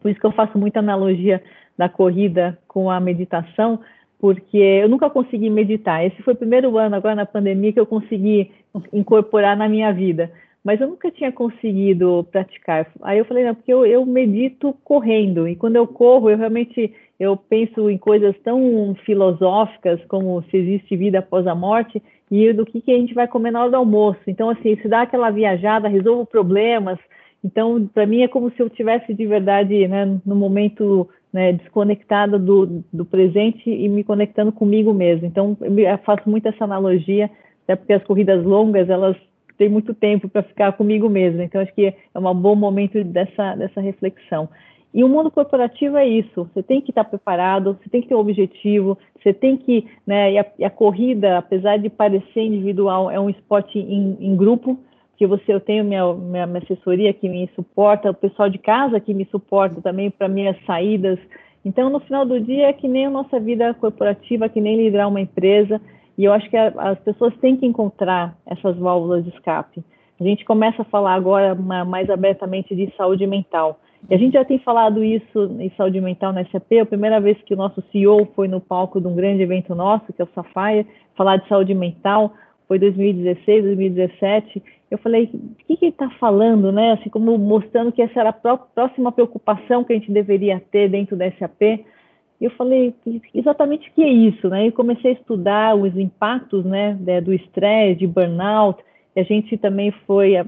Por 0.00 0.10
isso 0.10 0.20
que 0.20 0.26
eu 0.26 0.32
faço 0.32 0.56
muita 0.56 0.78
analogia 0.78 1.42
da 1.76 1.88
corrida 1.88 2.58
com 2.66 2.90
a 2.90 2.98
meditação, 2.98 3.80
porque 4.20 4.58
eu 4.58 4.88
nunca 4.88 5.08
consegui 5.08 5.48
meditar. 5.48 6.04
Esse 6.04 6.22
foi 6.22 6.34
o 6.34 6.36
primeiro 6.36 6.76
ano 6.76 6.94
agora 6.94 7.14
na 7.14 7.26
pandemia 7.26 7.72
que 7.72 7.80
eu 7.80 7.86
consegui 7.86 8.50
incorporar 8.92 9.56
na 9.56 9.68
minha 9.68 9.92
vida. 9.92 10.30
mas 10.62 10.80
eu 10.80 10.88
nunca 10.88 11.10
tinha 11.10 11.32
conseguido 11.32 12.26
praticar. 12.30 12.86
Aí 13.02 13.18
eu 13.18 13.24
falei, 13.24 13.44
não, 13.44 13.54
porque 13.54 13.72
eu, 13.72 13.86
eu 13.86 14.04
medito 14.04 14.74
correndo, 14.84 15.48
e 15.48 15.56
quando 15.56 15.76
eu 15.76 15.86
corro, 15.86 16.28
eu 16.28 16.36
realmente 16.36 16.92
eu 17.18 17.36
penso 17.36 17.90
em 17.90 17.98
coisas 17.98 18.34
tão 18.42 18.94
filosóficas 19.04 20.00
como 20.06 20.42
se 20.50 20.56
existe 20.56 20.96
vida 20.96 21.18
após 21.18 21.46
a 21.46 21.54
morte 21.54 22.02
e 22.30 22.50
do 22.52 22.64
que, 22.64 22.80
que 22.80 22.92
a 22.92 22.96
gente 22.96 23.12
vai 23.12 23.28
comer 23.28 23.50
na 23.50 23.60
hora 23.60 23.70
do 23.70 23.76
almoço. 23.76 24.20
Então, 24.26 24.48
assim, 24.48 24.76
se 24.76 24.88
dá 24.88 25.02
aquela 25.02 25.30
viajada, 25.30 25.88
resolvo 25.88 26.24
problemas. 26.24 26.98
Então, 27.44 27.86
para 27.92 28.06
mim 28.06 28.22
é 28.22 28.28
como 28.28 28.50
se 28.52 28.60
eu 28.60 28.70
tivesse 28.70 29.12
de 29.12 29.26
verdade, 29.26 29.86
né, 29.86 30.18
no 30.24 30.34
momento 30.34 31.08
né, 31.32 31.52
desconectada 31.52 32.38
do, 32.38 32.82
do 32.92 33.04
presente 33.04 33.70
e 33.70 33.88
me 33.88 34.02
conectando 34.02 34.52
comigo 34.52 34.92
mesmo. 34.92 35.26
Então, 35.26 35.56
eu 35.60 35.98
faço 35.98 36.28
muito 36.28 36.48
essa 36.48 36.64
analogia, 36.64 37.30
até 37.64 37.76
porque 37.76 37.92
as 37.92 38.02
corridas 38.04 38.44
longas, 38.44 38.88
elas 38.88 39.16
têm 39.56 39.68
muito 39.68 39.94
tempo 39.94 40.28
para 40.28 40.42
ficar 40.42 40.72
comigo 40.72 41.08
mesmo. 41.08 41.42
Então, 41.42 41.60
acho 41.60 41.74
que 41.74 41.86
é 41.86 42.18
um 42.18 42.34
bom 42.34 42.56
momento 42.56 43.02
dessa, 43.04 43.54
dessa 43.54 43.80
reflexão. 43.80 44.48
E 44.92 45.04
o 45.04 45.08
mundo 45.08 45.30
corporativo 45.30 45.96
é 45.96 46.06
isso. 46.06 46.50
Você 46.52 46.62
tem 46.62 46.80
que 46.80 46.90
estar 46.90 47.04
preparado, 47.04 47.78
você 47.80 47.88
tem 47.88 48.02
que 48.02 48.08
ter 48.08 48.14
um 48.14 48.20
objetivo, 48.20 48.98
você 49.22 49.32
tem 49.32 49.56
que, 49.56 49.86
né? 50.04 50.32
E 50.32 50.38
a, 50.38 50.46
e 50.58 50.64
a 50.64 50.70
corrida, 50.70 51.38
apesar 51.38 51.76
de 51.76 51.88
parecer 51.88 52.42
individual, 52.42 53.08
é 53.10 53.20
um 53.20 53.30
esporte 53.30 53.78
em, 53.78 54.16
em 54.20 54.36
grupo. 54.36 54.78
Que 55.20 55.26
você, 55.26 55.52
eu 55.52 55.60
tenho 55.60 55.84
minha, 55.84 56.14
minha, 56.14 56.46
minha, 56.46 56.62
assessoria 56.62 57.12
que 57.12 57.28
me 57.28 57.46
suporta, 57.54 58.08
o 58.08 58.14
pessoal 58.14 58.48
de 58.48 58.56
casa 58.56 58.98
que 58.98 59.12
me 59.12 59.26
suporta 59.26 59.78
também 59.82 60.10
para 60.10 60.26
minhas 60.26 60.56
saídas. 60.64 61.18
Então, 61.62 61.90
no 61.90 62.00
final 62.00 62.24
do 62.24 62.40
dia, 62.40 62.68
é 62.68 62.72
que 62.72 62.88
nem 62.88 63.04
a 63.04 63.10
nossa 63.10 63.38
vida 63.38 63.74
corporativa, 63.74 64.48
que 64.48 64.62
nem 64.62 64.78
liderar 64.78 65.08
uma 65.08 65.20
empresa. 65.20 65.78
E 66.16 66.24
eu 66.24 66.32
acho 66.32 66.48
que 66.48 66.56
a, 66.56 66.68
as 66.68 66.98
pessoas 67.00 67.36
têm 67.36 67.54
que 67.54 67.66
encontrar 67.66 68.34
essas 68.46 68.78
válvulas 68.78 69.22
de 69.22 69.28
escape. 69.28 69.84
A 70.18 70.24
gente 70.24 70.42
começa 70.42 70.80
a 70.80 70.86
falar 70.86 71.12
agora 71.12 71.54
mais 71.54 72.08
abertamente 72.08 72.74
de 72.74 72.90
saúde 72.96 73.26
mental. 73.26 73.78
E 74.08 74.14
a 74.14 74.16
gente 74.16 74.32
já 74.32 74.44
tem 74.46 74.58
falado 74.60 75.04
isso 75.04 75.54
em 75.60 75.70
saúde 75.76 76.00
mental 76.00 76.32
na 76.32 76.46
SAP. 76.46 76.80
A 76.80 76.86
primeira 76.86 77.20
vez 77.20 77.36
que 77.42 77.52
o 77.52 77.58
nosso 77.58 77.84
CEO 77.92 78.26
foi 78.34 78.48
no 78.48 78.58
palco 78.58 78.98
de 78.98 79.06
um 79.06 79.14
grande 79.14 79.42
evento 79.42 79.74
nosso, 79.74 80.14
que 80.14 80.22
é 80.22 80.24
o 80.24 80.28
Safaya, 80.34 80.86
falar 81.14 81.36
de 81.36 81.46
saúde 81.46 81.74
mental, 81.74 82.32
foi 82.66 82.78
2016, 82.78 83.64
2017. 83.64 84.79
Eu 84.90 84.98
falei, 84.98 85.30
o 85.32 85.64
que, 85.66 85.76
que 85.76 85.84
ele 85.84 85.92
está 85.92 86.10
falando, 86.18 86.72
né? 86.72 86.92
Assim 86.92 87.08
como 87.08 87.38
mostrando 87.38 87.92
que 87.92 88.02
essa 88.02 88.20
era 88.20 88.30
a 88.30 88.56
próxima 88.56 89.12
preocupação 89.12 89.84
que 89.84 89.92
a 89.92 89.96
gente 89.96 90.10
deveria 90.10 90.60
ter 90.70 90.88
dentro 90.88 91.16
da 91.16 91.30
SAP. 91.32 91.62
E 91.62 92.44
eu 92.44 92.50
falei, 92.52 92.94
exatamente 93.34 93.88
o 93.88 93.92
que 93.92 94.02
é 94.02 94.08
isso, 94.08 94.48
né? 94.48 94.66
E 94.66 94.72
comecei 94.72 95.12
a 95.12 95.14
estudar 95.14 95.76
os 95.76 95.96
impactos, 95.96 96.64
né, 96.64 96.98
do 97.22 97.32
estresse, 97.32 98.00
de 98.00 98.06
burnout. 98.06 98.82
E 99.14 99.20
a 99.20 99.22
gente 99.22 99.56
também 99.58 99.92
foi 100.06 100.34
é, 100.34 100.44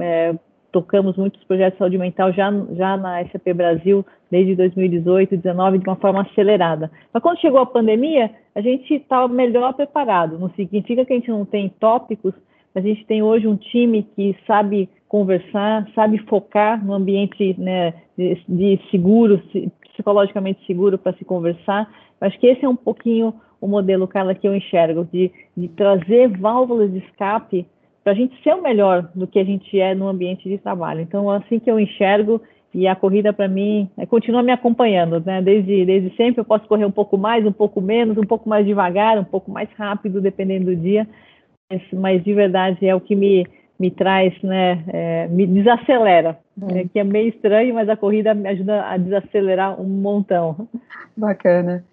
é, 0.00 0.34
tocamos 0.70 1.16
muitos 1.16 1.42
projetos 1.44 1.74
de 1.74 1.78
saúde 1.78 1.98
mental 1.98 2.32
já, 2.32 2.50
já 2.72 2.96
na 2.96 3.24
SAP 3.28 3.54
Brasil, 3.54 4.04
desde 4.30 4.54
2018, 4.54 5.30
2019, 5.30 5.78
de 5.78 5.88
uma 5.88 5.96
forma 5.96 6.22
acelerada. 6.22 6.90
Mas 7.12 7.22
quando 7.22 7.40
chegou 7.40 7.60
a 7.60 7.66
pandemia, 7.66 8.30
a 8.54 8.60
gente 8.60 8.94
estava 8.94 9.28
melhor 9.28 9.72
preparado. 9.74 10.38
Não 10.38 10.50
significa 10.50 11.04
que 11.04 11.12
a 11.12 11.16
gente 11.16 11.30
não 11.30 11.44
tem 11.44 11.68
tópicos, 11.80 12.34
a 12.78 12.80
gente 12.80 13.04
tem 13.06 13.22
hoje 13.22 13.46
um 13.46 13.56
time 13.56 14.06
que 14.14 14.36
sabe 14.46 14.88
conversar, 15.08 15.86
sabe 15.94 16.18
focar 16.28 16.84
no 16.84 16.94
ambiente 16.94 17.54
né, 17.58 17.92
de, 18.16 18.38
de 18.48 18.80
seguro, 18.90 19.42
psicologicamente 19.92 20.64
seguro 20.66 20.96
para 20.96 21.12
se 21.14 21.24
conversar. 21.24 21.92
Acho 22.20 22.38
que 22.38 22.46
esse 22.46 22.64
é 22.64 22.68
um 22.68 22.76
pouquinho 22.76 23.34
o 23.60 23.66
modelo, 23.66 24.06
Carla, 24.06 24.34
que 24.34 24.46
eu 24.46 24.54
enxergo, 24.54 25.08
de, 25.12 25.32
de 25.56 25.68
trazer 25.68 26.28
válvulas 26.38 26.92
de 26.92 26.98
escape 26.98 27.66
para 28.04 28.12
a 28.12 28.16
gente 28.16 28.40
ser 28.42 28.54
o 28.54 28.62
melhor 28.62 29.10
do 29.12 29.26
que 29.26 29.40
a 29.40 29.44
gente 29.44 29.78
é 29.80 29.94
no 29.94 30.06
ambiente 30.06 30.48
de 30.48 30.56
trabalho. 30.58 31.00
Então, 31.00 31.28
assim 31.28 31.58
que 31.58 31.68
eu 31.68 31.80
enxergo, 31.80 32.40
e 32.72 32.86
a 32.86 32.94
corrida 32.94 33.32
para 33.32 33.48
mim 33.48 33.88
é, 33.96 34.06
continua 34.06 34.42
me 34.42 34.52
acompanhando, 34.52 35.22
né? 35.24 35.40
Desde, 35.40 35.84
desde 35.84 36.14
sempre 36.16 36.40
eu 36.40 36.44
posso 36.44 36.68
correr 36.68 36.84
um 36.84 36.90
pouco 36.90 37.16
mais, 37.16 37.44
um 37.44 37.52
pouco 37.52 37.80
menos, 37.80 38.16
um 38.18 38.24
pouco 38.24 38.48
mais 38.48 38.66
devagar, 38.66 39.18
um 39.18 39.24
pouco 39.24 39.50
mais 39.50 39.68
rápido, 39.76 40.20
dependendo 40.20 40.66
do 40.66 40.76
dia, 40.76 41.08
mas, 41.70 41.82
mas 41.92 42.24
de 42.24 42.32
verdade 42.34 42.86
é 42.86 42.94
o 42.94 43.00
que 43.00 43.14
me, 43.14 43.46
me 43.78 43.90
traz, 43.90 44.34
né? 44.42 44.82
É, 44.88 45.28
me 45.28 45.46
desacelera, 45.46 46.38
hum. 46.60 46.68
é, 46.70 46.84
que 46.84 46.98
é 46.98 47.04
meio 47.04 47.28
estranho, 47.28 47.74
mas 47.74 47.88
a 47.88 47.96
corrida 47.96 48.34
me 48.34 48.48
ajuda 48.48 48.84
a 48.86 48.96
desacelerar 48.96 49.80
um 49.80 49.84
montão. 49.84 50.68
Bacana. 51.16 51.84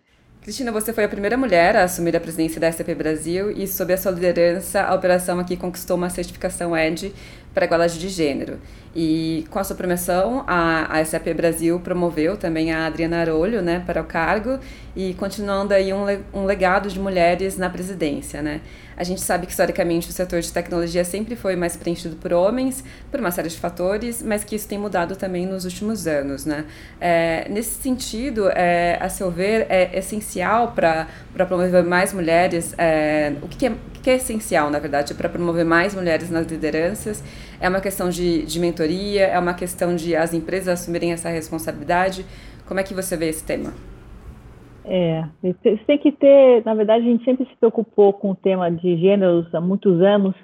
Cristina, 0.41 0.71
você 0.71 0.93
foi 0.93 1.03
a 1.03 1.09
primeira 1.09 1.35
mulher 1.35 1.75
a 1.75 1.85
assumir 1.85 2.15
a 2.15 2.19
presidência 2.19 2.61
da 2.61 2.71
SAP 2.71 2.89
Brasil 2.95 3.49
e, 3.49 3.67
sob 3.67 3.91
a 3.91 3.97
sua 3.97 4.11
liderança, 4.11 4.83
a 4.83 4.93
operação 4.93 5.39
aqui 5.39 5.57
conquistou 5.57 5.97
uma 5.97 6.07
certificação 6.07 6.77
ED 6.77 7.11
para 7.51 7.65
igualdade 7.65 7.97
de 7.97 8.09
gênero. 8.09 8.59
E 8.95 9.43
com 9.49 9.57
a 9.57 9.63
sua 9.63 9.75
promoção, 9.75 10.43
a, 10.45 10.99
a 10.99 11.03
SAP 11.03 11.33
Brasil 11.35 11.79
promoveu 11.79 12.37
também 12.37 12.71
a 12.71 12.85
Adriana 12.85 13.21
Arolho 13.21 13.63
né, 13.63 13.81
para 13.87 14.03
o 14.03 14.05
cargo 14.05 14.59
e 14.95 15.15
continuando 15.15 15.73
aí 15.73 15.91
um, 15.91 16.05
um 16.31 16.45
legado 16.45 16.89
de 16.89 16.99
mulheres 16.99 17.57
na 17.57 17.67
presidência. 17.67 18.43
Né? 18.43 18.61
A 18.97 19.03
gente 19.03 19.21
sabe 19.21 19.45
que, 19.45 19.51
historicamente, 19.51 20.09
o 20.09 20.11
setor 20.11 20.39
de 20.39 20.51
tecnologia 20.51 21.03
sempre 21.03 21.35
foi 21.35 21.55
mais 21.55 21.75
preenchido 21.75 22.15
por 22.15 22.31
homens, 22.31 22.83
por 23.11 23.19
uma 23.19 23.31
série 23.31 23.49
de 23.49 23.57
fatores, 23.57 24.21
mas 24.23 24.43
que 24.43 24.55
isso 24.55 24.67
tem 24.67 24.77
mudado 24.77 25.15
também 25.15 25.45
nos 25.45 25.65
últimos 25.65 26.07
anos. 26.07 26.45
Né? 26.45 26.65
É, 26.99 27.47
nesse 27.49 27.81
sentido, 27.81 28.49
é, 28.49 28.97
a 29.01 29.09
seu 29.09 29.29
ver, 29.29 29.67
é 29.69 29.97
essencial 29.97 30.71
para 30.71 31.07
promover 31.33 31.83
mais 31.83 32.13
mulheres, 32.13 32.73
é, 32.77 33.33
o 33.41 33.47
que 33.47 33.67
é, 33.67 33.69
o 33.69 33.99
que 34.05 34.09
é 34.09 34.15
essencial, 34.15 34.69
na 34.69 34.79
verdade, 34.79 35.13
para 35.13 35.27
promover 35.27 35.65
mais 35.65 35.93
mulheres 35.93 36.29
nas 36.29 36.45
lideranças? 36.47 37.23
É 37.59 37.67
uma 37.67 37.81
questão 37.81 38.09
de, 38.09 38.43
de 38.45 38.59
mentoria, 38.59 39.25
é 39.25 39.39
uma 39.39 39.53
questão 39.53 39.95
de 39.95 40.15
as 40.15 40.33
empresas 40.33 40.79
assumirem 40.79 41.11
essa 41.11 41.29
responsabilidade? 41.29 42.25
Como 42.67 42.79
é 42.79 42.83
que 42.83 42.93
você 42.93 43.17
vê 43.17 43.29
esse 43.29 43.43
tema? 43.43 43.73
É, 44.87 45.25
você 45.41 45.77
tem 45.87 45.97
que 45.97 46.11
ter, 46.11 46.63
na 46.63 46.73
verdade, 46.73 47.05
a 47.05 47.11
gente 47.11 47.25
sempre 47.25 47.45
se 47.45 47.55
preocupou 47.57 48.13
com 48.13 48.31
o 48.31 48.35
tema 48.35 48.69
de 48.69 48.97
gêneros 48.97 49.53
há 49.53 49.59
muitos 49.59 50.01
anos 50.01 50.35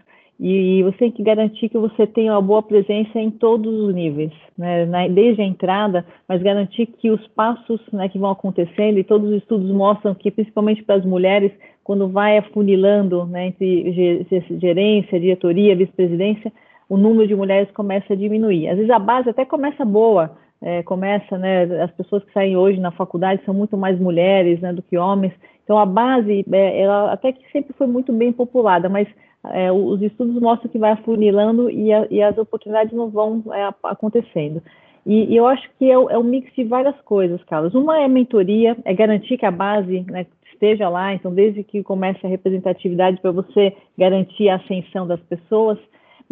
e 0.44 0.82
você 0.82 0.98
tem 0.98 1.12
que 1.12 1.22
garantir 1.22 1.70
que 1.70 1.78
você 1.78 2.08
tenha 2.08 2.34
uma 2.34 2.42
boa 2.42 2.64
presença 2.64 3.20
em 3.20 3.30
todos 3.30 3.72
os 3.72 3.94
níveis, 3.94 4.32
né? 4.58 5.08
desde 5.08 5.44
a 5.44 5.46
entrada, 5.46 6.04
mas 6.28 6.42
garantir 6.42 6.88
que 6.88 7.12
os 7.12 7.28
passos 7.28 7.80
né, 7.94 8.10
que 8.10 8.18
vão 8.18 8.32
acontecendo 8.32 8.98
e 8.98 9.04
todos 9.04 9.30
os 9.30 9.38
estudos 9.38 9.70
mostram 9.70 10.16
que, 10.16 10.32
principalmente 10.32 10.82
para 10.82 10.96
as 10.96 11.06
mulheres, 11.06 11.52
quando 11.84 12.10
vai 12.10 12.40
afunilando 12.40 13.24
né, 13.28 13.48
entre 13.48 14.26
gerência, 14.60 15.20
diretoria, 15.20 15.76
vice-presidência, 15.76 16.52
o 16.90 16.98
número 16.98 17.28
de 17.28 17.36
mulheres 17.36 17.70
começa 17.72 18.14
a 18.14 18.18
diminuir. 18.18 18.68
Às 18.68 18.78
vezes 18.78 18.90
a 18.90 18.98
base 18.98 19.30
até 19.30 19.46
começa 19.46 19.86
boa, 19.86 20.32
é, 20.62 20.84
começa, 20.84 21.38
né, 21.38 21.64
as 21.82 21.92
pessoas 21.92 22.24
que 22.24 22.34
saem 22.34 22.56
hoje 22.56 22.80
na 22.80 22.92
faculdade 22.92 23.42
são 23.46 23.54
muito 23.54 23.76
mais 23.76 24.00
mulheres 24.00 24.60
né, 24.62 24.72
do 24.72 24.82
que 24.82 24.98
homens, 24.98 25.34
então 25.64 25.78
a 25.78 25.86
base, 25.86 26.46
é, 26.52 26.82
ela 26.82 27.12
até 27.12 27.32
que 27.32 27.52
sempre 27.52 27.74
foi 27.74 27.88
muito 27.88 28.14
bem 28.14 28.32
populada, 28.32 28.90
mas 28.90 29.08
é, 29.46 29.72
os 29.72 30.02
estudos 30.02 30.40
mostram 30.40 30.70
que 30.70 30.78
vai 30.78 30.92
afunilando 30.92 31.70
e, 31.70 31.92
a, 31.92 32.08
e 32.12 32.22
as 32.22 32.38
oportunidades 32.38 32.94
não 32.94 33.10
vão 33.10 33.44
é, 33.52 33.74
acontecendo. 33.84 34.62
E, 35.06 35.34
e, 35.34 35.36
eu 35.36 35.48
acho 35.48 35.68
que 35.80 35.86
é, 35.86 35.94
é 35.94 36.18
um 36.18 36.24
mix 36.24 36.54
de 36.56 36.64
várias 36.64 37.00
coisas, 37.02 37.44
Carlos. 37.46 37.74
Uma 37.74 38.00
é 38.00 38.08
mentoria, 38.08 38.78
é 38.86 38.94
garantir 38.94 39.38
que 39.38 39.46
a 39.46 39.52
base 39.52 40.06
né, 40.08 40.28
esteja 40.54 40.88
lá, 40.90 41.14
então 41.14 41.34
desde 41.34 41.64
que 41.64 41.82
comece 41.82 42.20
a 42.24 42.30
representatividade 42.30 43.20
para 43.20 43.32
você 43.32 43.76
garantir 43.98 44.48
a 44.50 44.58
ascensão 44.58 45.08
das 45.08 45.20
pessoas, 45.22 45.80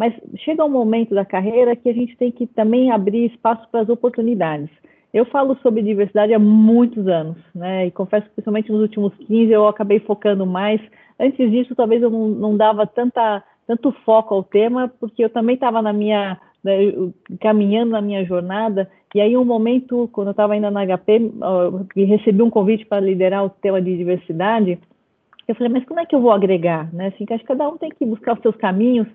mas 0.00 0.14
chega 0.38 0.64
um 0.64 0.70
momento 0.70 1.14
da 1.14 1.26
carreira 1.26 1.76
que 1.76 1.86
a 1.86 1.92
gente 1.92 2.16
tem 2.16 2.32
que 2.32 2.46
também 2.46 2.90
abrir 2.90 3.26
espaço 3.26 3.68
para 3.70 3.82
as 3.82 3.88
oportunidades. 3.90 4.70
Eu 5.12 5.26
falo 5.26 5.58
sobre 5.62 5.82
diversidade 5.82 6.32
há 6.32 6.38
muitos 6.38 7.06
anos, 7.06 7.36
né? 7.54 7.86
E 7.86 7.90
confesso 7.90 8.24
que, 8.24 8.32
principalmente 8.32 8.72
nos 8.72 8.80
últimos 8.80 9.14
15, 9.26 9.52
eu 9.52 9.68
acabei 9.68 10.00
focando 10.00 10.46
mais. 10.46 10.80
Antes 11.18 11.50
disso, 11.50 11.74
talvez 11.74 12.00
eu 12.02 12.08
não, 12.08 12.28
não 12.28 12.56
dava 12.56 12.86
tanta, 12.86 13.44
tanto 13.66 13.92
foco 14.06 14.34
ao 14.34 14.42
tema, 14.42 14.90
porque 14.98 15.22
eu 15.22 15.28
também 15.28 15.52
estava 15.52 15.82
na 15.82 15.92
minha 15.92 16.40
né, 16.64 16.78
caminhando 17.38 17.90
na 17.90 18.00
minha 18.00 18.24
jornada. 18.24 18.90
E 19.14 19.20
aí, 19.20 19.36
um 19.36 19.44
momento, 19.44 20.08
quando 20.12 20.28
eu 20.28 20.32
estava 20.32 20.54
ainda 20.54 20.70
na 20.70 20.86
HP, 20.86 21.30
e 21.94 22.04
recebi 22.04 22.40
um 22.40 22.48
convite 22.48 22.86
para 22.86 23.00
liderar 23.00 23.44
o 23.44 23.50
tema 23.50 23.82
de 23.82 23.94
diversidade, 23.94 24.78
eu 25.46 25.54
falei, 25.54 25.70
mas 25.70 25.84
como 25.84 26.00
é 26.00 26.06
que 26.06 26.14
eu 26.14 26.22
vou 26.22 26.32
agregar? 26.32 26.90
Né? 26.90 27.08
Assim, 27.08 27.26
acho 27.28 27.40
que 27.40 27.48
cada 27.48 27.68
um 27.68 27.76
tem 27.76 27.90
que 27.90 28.06
buscar 28.06 28.32
os 28.32 28.40
seus 28.40 28.56
caminhos. 28.56 29.06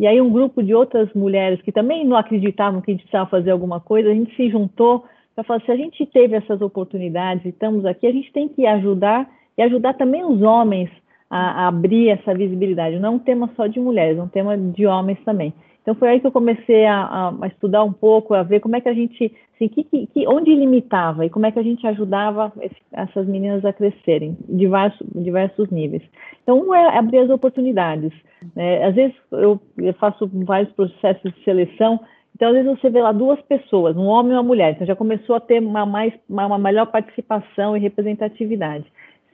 E 0.00 0.06
aí 0.06 0.18
um 0.18 0.30
grupo 0.30 0.62
de 0.62 0.74
outras 0.74 1.12
mulheres 1.12 1.60
que 1.60 1.70
também 1.70 2.06
não 2.06 2.16
acreditavam 2.16 2.80
que 2.80 2.90
a 2.90 2.94
gente 2.94 3.02
precisava 3.02 3.28
fazer 3.28 3.50
alguma 3.50 3.80
coisa, 3.80 4.08
a 4.08 4.14
gente 4.14 4.34
se 4.34 4.48
juntou 4.48 5.04
para 5.34 5.44
falar, 5.44 5.60
se 5.60 5.70
a 5.70 5.76
gente 5.76 6.06
teve 6.06 6.34
essas 6.34 6.62
oportunidades 6.62 7.44
e 7.44 7.50
estamos 7.50 7.84
aqui, 7.84 8.06
a 8.06 8.12
gente 8.12 8.32
tem 8.32 8.48
que 8.48 8.64
ajudar 8.64 9.28
e 9.58 9.62
ajudar 9.62 9.92
também 9.92 10.24
os 10.24 10.40
homens 10.40 10.88
a, 11.28 11.64
a 11.64 11.68
abrir 11.68 12.08
essa 12.08 12.32
visibilidade. 12.32 12.98
Não 12.98 13.10
é 13.10 13.12
um 13.12 13.18
tema 13.18 13.50
só 13.54 13.66
de 13.66 13.78
mulheres, 13.78 14.16
é 14.16 14.22
um 14.22 14.28
tema 14.28 14.56
de 14.56 14.86
homens 14.86 15.18
também. 15.22 15.52
Então 15.90 15.98
foi 15.98 16.08
aí 16.08 16.20
que 16.20 16.26
eu 16.28 16.30
comecei 16.30 16.86
a, 16.86 17.34
a 17.40 17.46
estudar 17.48 17.82
um 17.82 17.92
pouco, 17.92 18.32
a 18.32 18.44
ver 18.44 18.60
como 18.60 18.76
é 18.76 18.80
que 18.80 18.88
a 18.88 18.94
gente, 18.94 19.34
assim, 19.56 19.66
que, 19.66 19.82
que, 19.82 20.28
onde 20.28 20.54
limitava 20.54 21.26
e 21.26 21.30
como 21.30 21.46
é 21.46 21.50
que 21.50 21.58
a 21.58 21.64
gente 21.64 21.84
ajudava 21.84 22.52
esse, 22.60 22.76
essas 22.92 23.26
meninas 23.26 23.64
a 23.64 23.72
crescerem, 23.72 24.36
em 24.48 24.56
diversos, 24.56 25.04
diversos 25.12 25.68
níveis. 25.68 26.04
Então, 26.44 26.60
um 26.60 26.72
é 26.72 26.96
abrir 26.96 27.18
as 27.18 27.30
oportunidades. 27.30 28.12
Né? 28.54 28.84
Às 28.84 28.94
vezes 28.94 29.16
eu, 29.32 29.60
eu 29.78 29.92
faço 29.94 30.30
vários 30.32 30.72
processos 30.74 31.34
de 31.34 31.42
seleção, 31.42 31.98
então, 32.36 32.50
às 32.50 32.54
vezes 32.54 32.70
você 32.70 32.88
vê 32.88 33.02
lá 33.02 33.10
duas 33.10 33.40
pessoas, 33.42 33.96
um 33.96 34.06
homem 34.06 34.30
e 34.30 34.36
uma 34.36 34.44
mulher, 34.44 34.70
então 34.70 34.86
já 34.86 34.94
começou 34.94 35.34
a 35.34 35.40
ter 35.40 35.60
uma, 35.60 35.84
mais, 35.84 36.14
uma, 36.28 36.46
uma 36.46 36.58
melhor 36.58 36.86
participação 36.86 37.76
e 37.76 37.80
representatividade. 37.80 38.84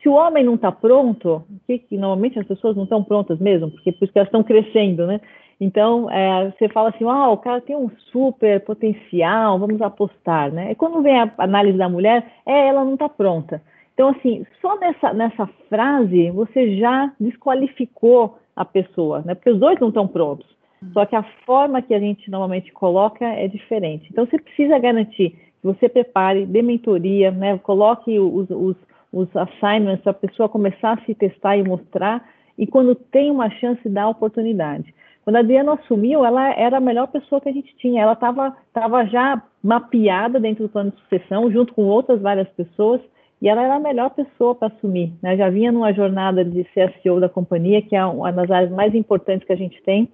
Se 0.03 0.09
o 0.09 0.15
homem 0.15 0.43
não 0.43 0.55
está 0.55 0.73
pronto, 0.73 1.45
que, 1.67 1.81
que, 1.81 1.99
normalmente 1.99 2.39
as 2.39 2.47
pessoas 2.47 2.75
não 2.75 2.85
estão 2.85 3.05
prontas 3.05 3.39
mesmo, 3.39 3.71
porque, 3.71 3.93
porque 3.93 4.19
elas 4.19 4.29
estão 4.29 4.43
crescendo, 4.43 5.07
né? 5.07 5.21
Então, 5.61 6.11
é, 6.11 6.51
você 6.51 6.69
fala 6.69 6.91
assim, 6.91 7.05
ah, 7.05 7.31
o 7.31 7.39
cara 7.39 7.61
tem 7.63 7.75
um 7.75 7.91
super 8.13 8.61
potencial, 8.61 9.59
vamos 9.59 9.81
apostar, 9.81 10.53
né? 10.53 10.73
E 10.73 10.75
quando 10.75 11.03
vem 11.03 11.19
a 11.19 11.33
análise 11.39 11.79
da 11.79 11.89
mulher, 11.89 12.27
é, 12.45 12.69
ela 12.69 12.85
não 12.85 12.95
está 12.95 13.09
pronta. 13.09 13.63
Então, 13.95 14.11
assim, 14.11 14.45
só 14.61 14.79
nessa, 14.79 15.15
nessa 15.15 15.47
frase, 15.71 16.31
você 16.31 16.77
já 16.77 17.11
desqualificou 17.19 18.37
a 18.55 18.65
pessoa, 18.65 19.23
né? 19.25 19.35
Porque 19.35 19.51
os 19.51 19.59
dois 19.59 19.81
não 19.81 19.89
estão 19.89 20.07
prontos. 20.07 20.47
Só 20.93 21.07
que 21.07 21.17
a 21.17 21.23
forma 21.47 21.81
que 21.81 21.95
a 21.95 21.99
gente 21.99 22.31
normalmente 22.31 22.71
coloca 22.73 23.25
é 23.25 23.49
diferente. 23.49 24.07
Então, 24.11 24.27
você 24.27 24.39
precisa 24.39 24.79
garantir 24.79 25.31
que 25.31 25.63
você 25.63 25.89
prepare, 25.89 26.45
dê 26.45 26.61
mentoria, 26.61 27.31
né? 27.31 27.59
Coloque 27.59 28.19
os, 28.19 28.51
os, 28.51 28.77
os 29.11 29.35
assignments 29.35 30.03
para 30.03 30.11
a 30.11 30.15
pessoa 30.15 30.51
começar 30.51 30.93
a 30.93 31.05
se 31.07 31.15
testar 31.15 31.57
e 31.57 31.63
mostrar. 31.63 32.23
E 32.59 32.67
quando 32.67 32.95
tem 32.95 33.31
uma 33.31 33.49
chance, 33.49 33.89
dá 33.89 34.07
oportunidade. 34.07 34.95
Quando 35.27 35.37
a 35.37 35.41
Adriana 35.41 35.73
assumiu, 35.73 36.25
ela 36.25 36.51
era 36.53 36.77
a 36.77 36.81
melhor 36.81 37.09
pessoa 37.09 37.41
que 37.41 37.49
a 37.49 37.53
gente 37.53 37.75
tinha. 37.79 38.01
Ela 38.01 38.13
estava 38.13 38.57
tava 38.73 39.05
já 39.07 39.43
mapeada 39.61 40.39
dentro 40.39 40.63
do 40.63 40.69
plano 40.69 40.93
de 40.93 41.01
sucessão, 41.01 41.51
junto 41.51 41.75
com 41.75 41.83
outras 41.83 42.23
várias 42.23 42.49
pessoas, 42.51 43.01
e 43.43 43.49
ela 43.49 43.61
era 43.61 43.75
a 43.75 43.81
melhor 43.81 44.11
pessoa 44.11 44.55
para 44.55 44.69
assumir. 44.69 45.13
Né? 45.21 45.37
Já 45.37 45.51
vinha 45.51 45.73
numa 45.73 45.93
jornada 45.93 46.45
de 46.45 46.63
ser 46.73 46.95
CEO 47.03 47.19
da 47.19 47.29
companhia, 47.29 47.83
que 47.83 47.97
é 47.97 48.07
uma 48.07 48.31
das 48.31 48.49
áreas 48.49 48.71
mais 48.71 48.95
importantes 48.95 49.45
que 49.45 49.53
a 49.53 49.57
gente 49.57 49.83
tem. 49.83 50.09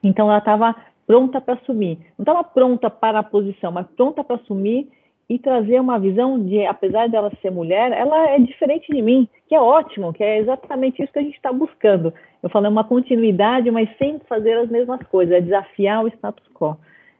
Então, 0.00 0.28
ela 0.28 0.38
estava 0.38 0.76
pronta 1.08 1.40
para 1.40 1.54
assumir. 1.54 1.98
Não 2.16 2.22
estava 2.22 2.44
pronta 2.44 2.88
para 2.88 3.18
a 3.18 3.24
posição, 3.24 3.72
mas 3.72 3.88
pronta 3.96 4.22
para 4.22 4.36
assumir 4.36 4.88
e 5.28 5.38
trazer 5.38 5.80
uma 5.80 5.98
visão 5.98 6.38
de, 6.38 6.64
apesar 6.66 7.08
dela 7.08 7.32
ser 7.42 7.50
mulher, 7.50 7.90
ela 7.92 8.30
é 8.30 8.38
diferente 8.38 8.92
de 8.92 9.02
mim, 9.02 9.28
que 9.48 9.54
é 9.54 9.60
ótimo, 9.60 10.12
que 10.12 10.22
é 10.22 10.38
exatamente 10.38 11.02
isso 11.02 11.12
que 11.12 11.18
a 11.18 11.22
gente 11.22 11.34
está 11.34 11.52
buscando. 11.52 12.14
Eu 12.42 12.48
falo, 12.48 12.66
é 12.66 12.68
uma 12.68 12.84
continuidade, 12.84 13.70
mas 13.70 13.88
sem 13.98 14.20
fazer 14.28 14.56
as 14.56 14.70
mesmas 14.70 15.02
coisas, 15.08 15.34
é 15.34 15.40
desafiar 15.40 16.04
o 16.04 16.08
status 16.08 16.46
quo. 16.54 16.76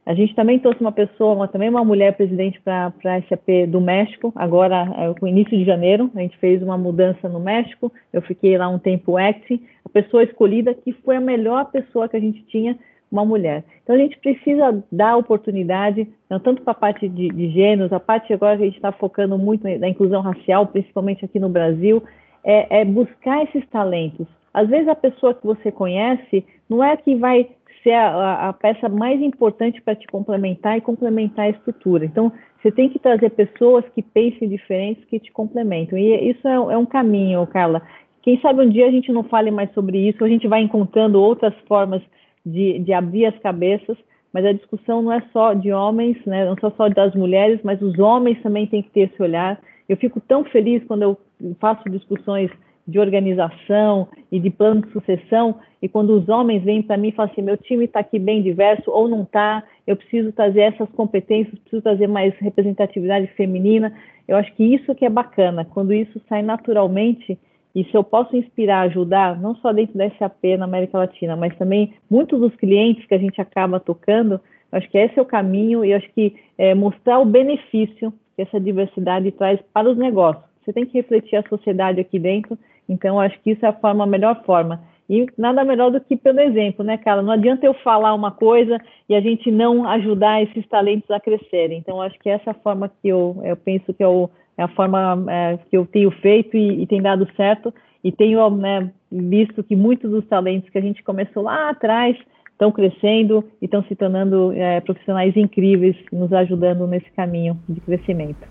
A 0.07 0.15
gente 0.15 0.37
também 0.37 0.61
trouxe 0.61 0.81
uma 0.81 0.93
pessoa, 0.93 1.35
uma, 1.35 1.49
também 1.49 1.69
uma 1.69 1.85
mulher 1.85 2.17
presidente 2.17 2.61
para 2.61 2.93
a 3.05 3.23
SAP 3.23 3.67
do 3.67 3.81
México, 3.81 4.33
agora, 4.37 4.85
no 5.21 5.27
é, 5.27 5.31
início 5.31 5.59
de 5.59 5.65
janeiro, 5.65 6.09
a 6.15 6.21
gente 6.21 6.39
fez 6.39 6.63
uma 6.63 6.79
mudança 6.79 7.29
no 7.29 7.41
México, 7.41 7.93
eu 8.13 8.23
fiquei 8.23 8.57
lá 8.57 8.69
um 8.69 8.79
tempo 8.79 9.17
acting, 9.17 9.61
a 9.85 9.89
pessoa 9.89 10.23
escolhida 10.23 10.73
que 10.73 10.93
foi 10.93 11.17
a 11.17 11.21
melhor 11.21 11.73
pessoa 11.73 12.09
que 12.09 12.17
a 12.17 12.21
gente 12.21 12.41
tinha 12.45 12.79
uma 13.11 13.25
mulher. 13.25 13.65
Então 13.83 13.95
a 13.95 13.99
gente 13.99 14.19
precisa 14.19 14.83
dar 14.91 15.17
oportunidade, 15.17 16.09
não, 16.29 16.41
tanto 16.41 16.63
para 16.63 16.73
a 16.73 16.75
parte 16.75 17.09
de, 17.09 17.29
de 17.29 17.51
gêneros, 17.51 17.93
a 17.93 18.01
parte 18.01 18.33
agora 18.33 18.55
a 18.55 18.65
gente 18.65 18.77
está 18.77 18.93
focando 18.93 19.39
muito 19.39 19.63
na 19.63 19.89
inclusão 19.89 20.21
racial, 20.21 20.67
principalmente 20.67 21.25
aqui 21.25 21.39
no 21.39 21.49
Brasil, 21.49 22.03
é, 22.45 22.81
é 22.81 22.85
buscar 22.85 23.45
esses 23.45 23.67
talentos. 23.69 24.27
Às 24.53 24.69
vezes 24.69 24.89
a 24.89 24.95
pessoa 24.95 25.35
que 25.35 25.47
você 25.47 25.71
conhece 25.71 26.45
não 26.69 26.83
é 26.83 26.97
que 26.97 27.15
vai 27.15 27.49
ser 27.83 27.93
a, 27.93 28.49
a 28.49 28.53
peça 28.53 28.89
mais 28.89 29.21
importante 29.21 29.81
para 29.81 29.95
te 29.95 30.07
complementar 30.09 30.77
e 30.77 30.81
complementar 30.81 31.47
a 31.47 31.51
estrutura. 31.51 32.05
Então, 32.05 32.33
você 32.61 32.73
tem 32.73 32.89
que 32.89 32.99
trazer 32.99 33.31
pessoas 33.31 33.85
que 33.95 34.03
pensem 34.03 34.49
diferentes, 34.49 35.05
que 35.05 35.21
te 35.21 35.31
complementam. 35.31 35.97
E 35.97 36.31
isso 36.31 36.49
é, 36.49 36.55
é 36.55 36.77
um 36.77 36.87
caminho, 36.87 37.47
Carla. 37.47 37.81
Quem 38.23 38.41
sabe 38.41 38.63
um 38.63 38.69
dia 38.69 38.89
a 38.89 38.91
gente 38.91 39.13
não 39.13 39.23
fale 39.23 39.53
mais 39.53 39.73
sobre 39.73 39.99
isso, 40.09 40.25
a 40.25 40.29
gente 40.29 40.49
vai 40.49 40.61
encontrando 40.63 41.21
outras 41.21 41.55
formas 41.69 42.03
de, 42.47 42.79
de 42.79 42.93
abrir 42.93 43.27
as 43.27 43.37
cabeças, 43.41 43.99
mas 44.33 44.45
a 44.45 44.53
discussão 44.53 45.03
não 45.03 45.13
é 45.13 45.21
só 45.33 45.53
de 45.53 45.73
homens, 45.73 46.17
né? 46.25 46.45
não 46.45 46.57
só 46.61 46.71
só 46.71 46.89
das 46.89 47.15
mulheres, 47.15 47.59
mas 47.65 47.83
os 47.83 47.99
homens 47.99 48.41
também 48.43 48.67
têm 48.67 48.83
que 48.83 48.91
ter 48.91 49.11
esse 49.11 49.21
olhar. 49.21 49.61
Eu 49.89 49.97
fico 49.97 50.21
tão 50.21 50.45
feliz 50.45 50.85
quando 50.85 51.03
eu 51.03 51.19
faço 51.59 51.89
discussões 51.91 52.51
de 52.87 53.01
organização 53.01 54.09
e 54.31 54.39
de 54.39 54.49
plano 54.49 54.83
de 54.83 54.93
sucessão, 54.93 55.57
e 55.83 55.89
quando 55.89 56.11
os 56.11 56.29
homens 56.29 56.63
vêm 56.63 56.83
para 56.83 56.97
mim 56.97 57.09
e 57.09 57.13
falam 57.13 57.33
assim, 57.33 57.43
meu 57.43 57.57
time 57.57 57.85
está 57.85 58.01
aqui 58.01 58.19
bem 58.19 58.43
diverso 58.43 58.91
ou 58.91 59.09
não 59.09 59.23
está, 59.23 59.65
eu 59.87 59.97
preciso 59.97 60.33
trazer 60.33 60.61
essas 60.61 60.89
competências, 60.91 61.59
preciso 61.59 61.83
trazer 61.83 62.07
mais 62.07 62.33
representatividade 62.39 63.27
feminina, 63.29 63.93
eu 64.29 64.37
acho 64.37 64.55
que 64.55 64.63
isso 64.63 64.95
que 64.95 65.05
é 65.05 65.11
bacana, 65.11 65.65
quando 65.65 65.93
isso 65.93 66.21
sai 66.29 66.43
naturalmente, 66.43 67.37
e 67.77 67.85
se 67.85 67.95
eu 67.95 68.03
posso 68.03 68.35
inspirar, 68.35 68.87
ajudar, 68.87 69.39
não 69.39 69.55
só 69.57 69.71
dentro 69.71 69.99
da 69.99 70.09
SAP 70.13 70.57
na 70.59 70.65
América 70.65 70.97
Latina, 70.97 71.37
mas 71.37 71.55
também 71.59 71.93
muitos 72.11 72.41
dos 72.41 72.57
clientes 72.57 73.05
que 73.05 73.15
a 73.15 73.19
gente 73.19 73.39
acaba 73.39 73.79
tocando, 73.79 74.41
acho 74.73 74.89
que 74.89 74.97
esse 74.97 75.19
é 75.19 75.21
o 75.21 75.27
caminho 75.27 75.85
e 75.85 75.93
acho 75.93 76.11
que 76.15 76.35
é, 76.57 76.75
mostrar 76.75 77.19
o 77.19 77.27
benefício 77.27 78.15
que 78.35 78.41
essa 78.41 78.59
diversidade 78.59 79.31
traz 79.33 79.61
para 79.75 79.91
os 79.91 79.99
negócios. 79.99 80.43
Você 80.65 80.73
tem 80.73 80.87
que 80.87 80.97
refletir 80.97 81.37
a 81.37 81.47
sociedade 81.51 82.01
aqui 82.01 82.19
dentro, 82.19 82.59
então 82.89 83.21
acho 83.21 83.39
que 83.43 83.51
isso 83.51 83.67
é 83.67 83.69
a 83.69 83.75
forma, 83.75 84.05
a 84.05 84.07
melhor 84.07 84.43
forma. 84.47 84.81
E 85.09 85.27
nada 85.37 85.63
melhor 85.63 85.91
do 85.91 86.01
que 86.01 86.17
pelo 86.17 86.41
exemplo, 86.41 86.83
né, 86.83 86.97
cara? 86.97 87.21
Não 87.21 87.31
adianta 87.31 87.67
eu 87.67 87.75
falar 87.75 88.15
uma 88.15 88.31
coisa 88.31 88.79
e 89.07 89.15
a 89.15 89.21
gente 89.21 89.51
não 89.51 89.87
ajudar 89.87 90.43
esses 90.43 90.67
talentos 90.67 91.11
a 91.11 91.21
crescerem. 91.21 91.77
Então, 91.77 92.01
acho 92.01 92.19
que 92.21 92.31
essa 92.31 92.53
é 92.53 92.55
forma 92.55 92.89
que 92.89 93.09
eu, 93.09 93.39
eu 93.45 93.57
penso 93.57 93.93
que 93.93 94.03
é 94.03 94.09
o, 94.09 94.31
é 94.57 94.63
a 94.63 94.69
forma 94.69 95.25
é, 95.29 95.59
que 95.71 95.77
eu 95.77 95.87
tenho 95.87 96.11
feito 96.11 96.57
e, 96.57 96.83
e 96.83 96.87
tem 96.87 97.03
dado 97.03 97.29
certo. 97.37 97.73
E 98.03 98.13
tenho 98.13 98.49
né, 98.51 98.91
visto 99.11 99.63
que 99.63 99.75
muitos 99.75 100.11
dos 100.11 100.25
talentos 100.27 100.71
que 100.71 100.79
a 100.79 100.81
gente 100.81 101.03
começou 101.03 101.43
lá 101.43 101.71
atrás 101.71 102.17
estão 102.53 102.73
crescendo 102.73 103.45
e 103.61 103.67
estão 103.67 103.85
se 103.85 103.95
tornando 103.95 104.53
é, 104.53 104.81
profissionais 104.81 105.37
incríveis, 105.37 105.97
nos 106.11 106.33
ajudando 106.33 106.87
nesse 106.87 107.11
caminho 107.11 107.59
de 107.69 107.81
crescimento. 107.81 108.47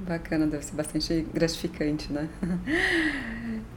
Bacana, 0.00 0.46
deve 0.46 0.64
ser 0.64 0.76
bastante 0.76 1.26
gratificante, 1.34 2.12
né? 2.12 2.28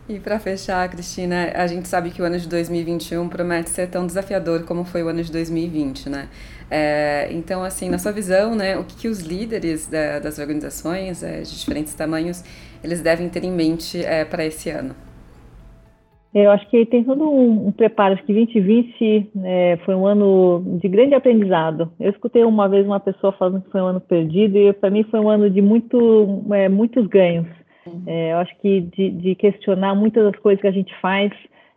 E 0.07 0.19
para 0.19 0.38
fechar, 0.38 0.88
Cristina, 0.89 1.53
a 1.55 1.65
gente 1.65 1.88
sabe 1.88 2.12
que 2.12 2.21
o 2.21 2.25
ano 2.25 2.38
de 2.38 2.47
2021 2.49 3.29
promete 3.29 3.69
ser 3.69 3.88
tão 3.88 4.05
desafiador 4.05 4.65
como 4.65 4.83
foi 4.83 5.01
o 5.01 5.07
ano 5.07 5.23
de 5.23 5.31
2020, 5.31 6.09
né? 6.09 6.27
É, 6.75 7.27
então, 7.31 7.63
assim, 7.63 7.88
na 7.88 7.99
sua 7.99 8.12
visão, 8.12 8.55
né, 8.55 8.75
o 8.75 8.83
que, 8.83 9.01
que 9.01 9.07
os 9.07 9.19
líderes 9.19 9.88
da, 9.88 10.17
das 10.17 10.39
organizações 10.39 11.21
é, 11.21 11.41
de 11.41 11.59
diferentes 11.59 11.93
tamanhos, 11.93 12.43
eles 12.83 12.99
devem 12.99 13.29
ter 13.29 13.43
em 13.43 13.51
mente 13.51 14.03
é, 14.03 14.25
para 14.25 14.43
esse 14.43 14.71
ano? 14.71 14.95
Eu 16.33 16.49
acho 16.49 16.67
que 16.71 16.83
tem 16.88 17.03
todo 17.03 17.29
um, 17.29 17.67
um 17.67 17.71
preparo. 17.71 18.15
Acho 18.15 18.23
que 18.23 18.33
2020 18.33 19.29
é, 19.43 19.77
foi 19.86 19.93
um 19.93 20.07
ano 20.07 20.79
de 20.81 20.88
grande 20.88 21.13
aprendizado. 21.13 21.91
Eu 21.99 22.09
escutei 22.09 22.43
uma 22.43 22.67
vez 22.67 22.88
uma 22.88 22.99
pessoa 22.99 23.31
falando 23.33 23.62
que 23.62 23.69
foi 23.69 23.79
um 23.79 23.86
ano 23.86 24.01
perdido 24.01 24.57
e 24.57 24.73
para 24.73 24.89
mim 24.89 25.03
foi 25.03 25.19
um 25.19 25.29
ano 25.29 25.51
de 25.51 25.62
muito, 25.62 26.43
é, 26.51 26.67
muitos 26.69 27.05
ganhos. 27.05 27.45
Uhum. 27.86 28.01
É, 28.07 28.33
eu 28.33 28.38
acho 28.38 28.57
que 28.59 28.81
de, 28.81 29.12
de, 29.12 29.36
questionar 29.36 29.93
muitas 29.93 30.23
das 30.23 30.41
coisas 30.41 30.59
que 30.59 30.67
a 30.67 30.71
gente 30.71 30.91
faz, 30.99 31.31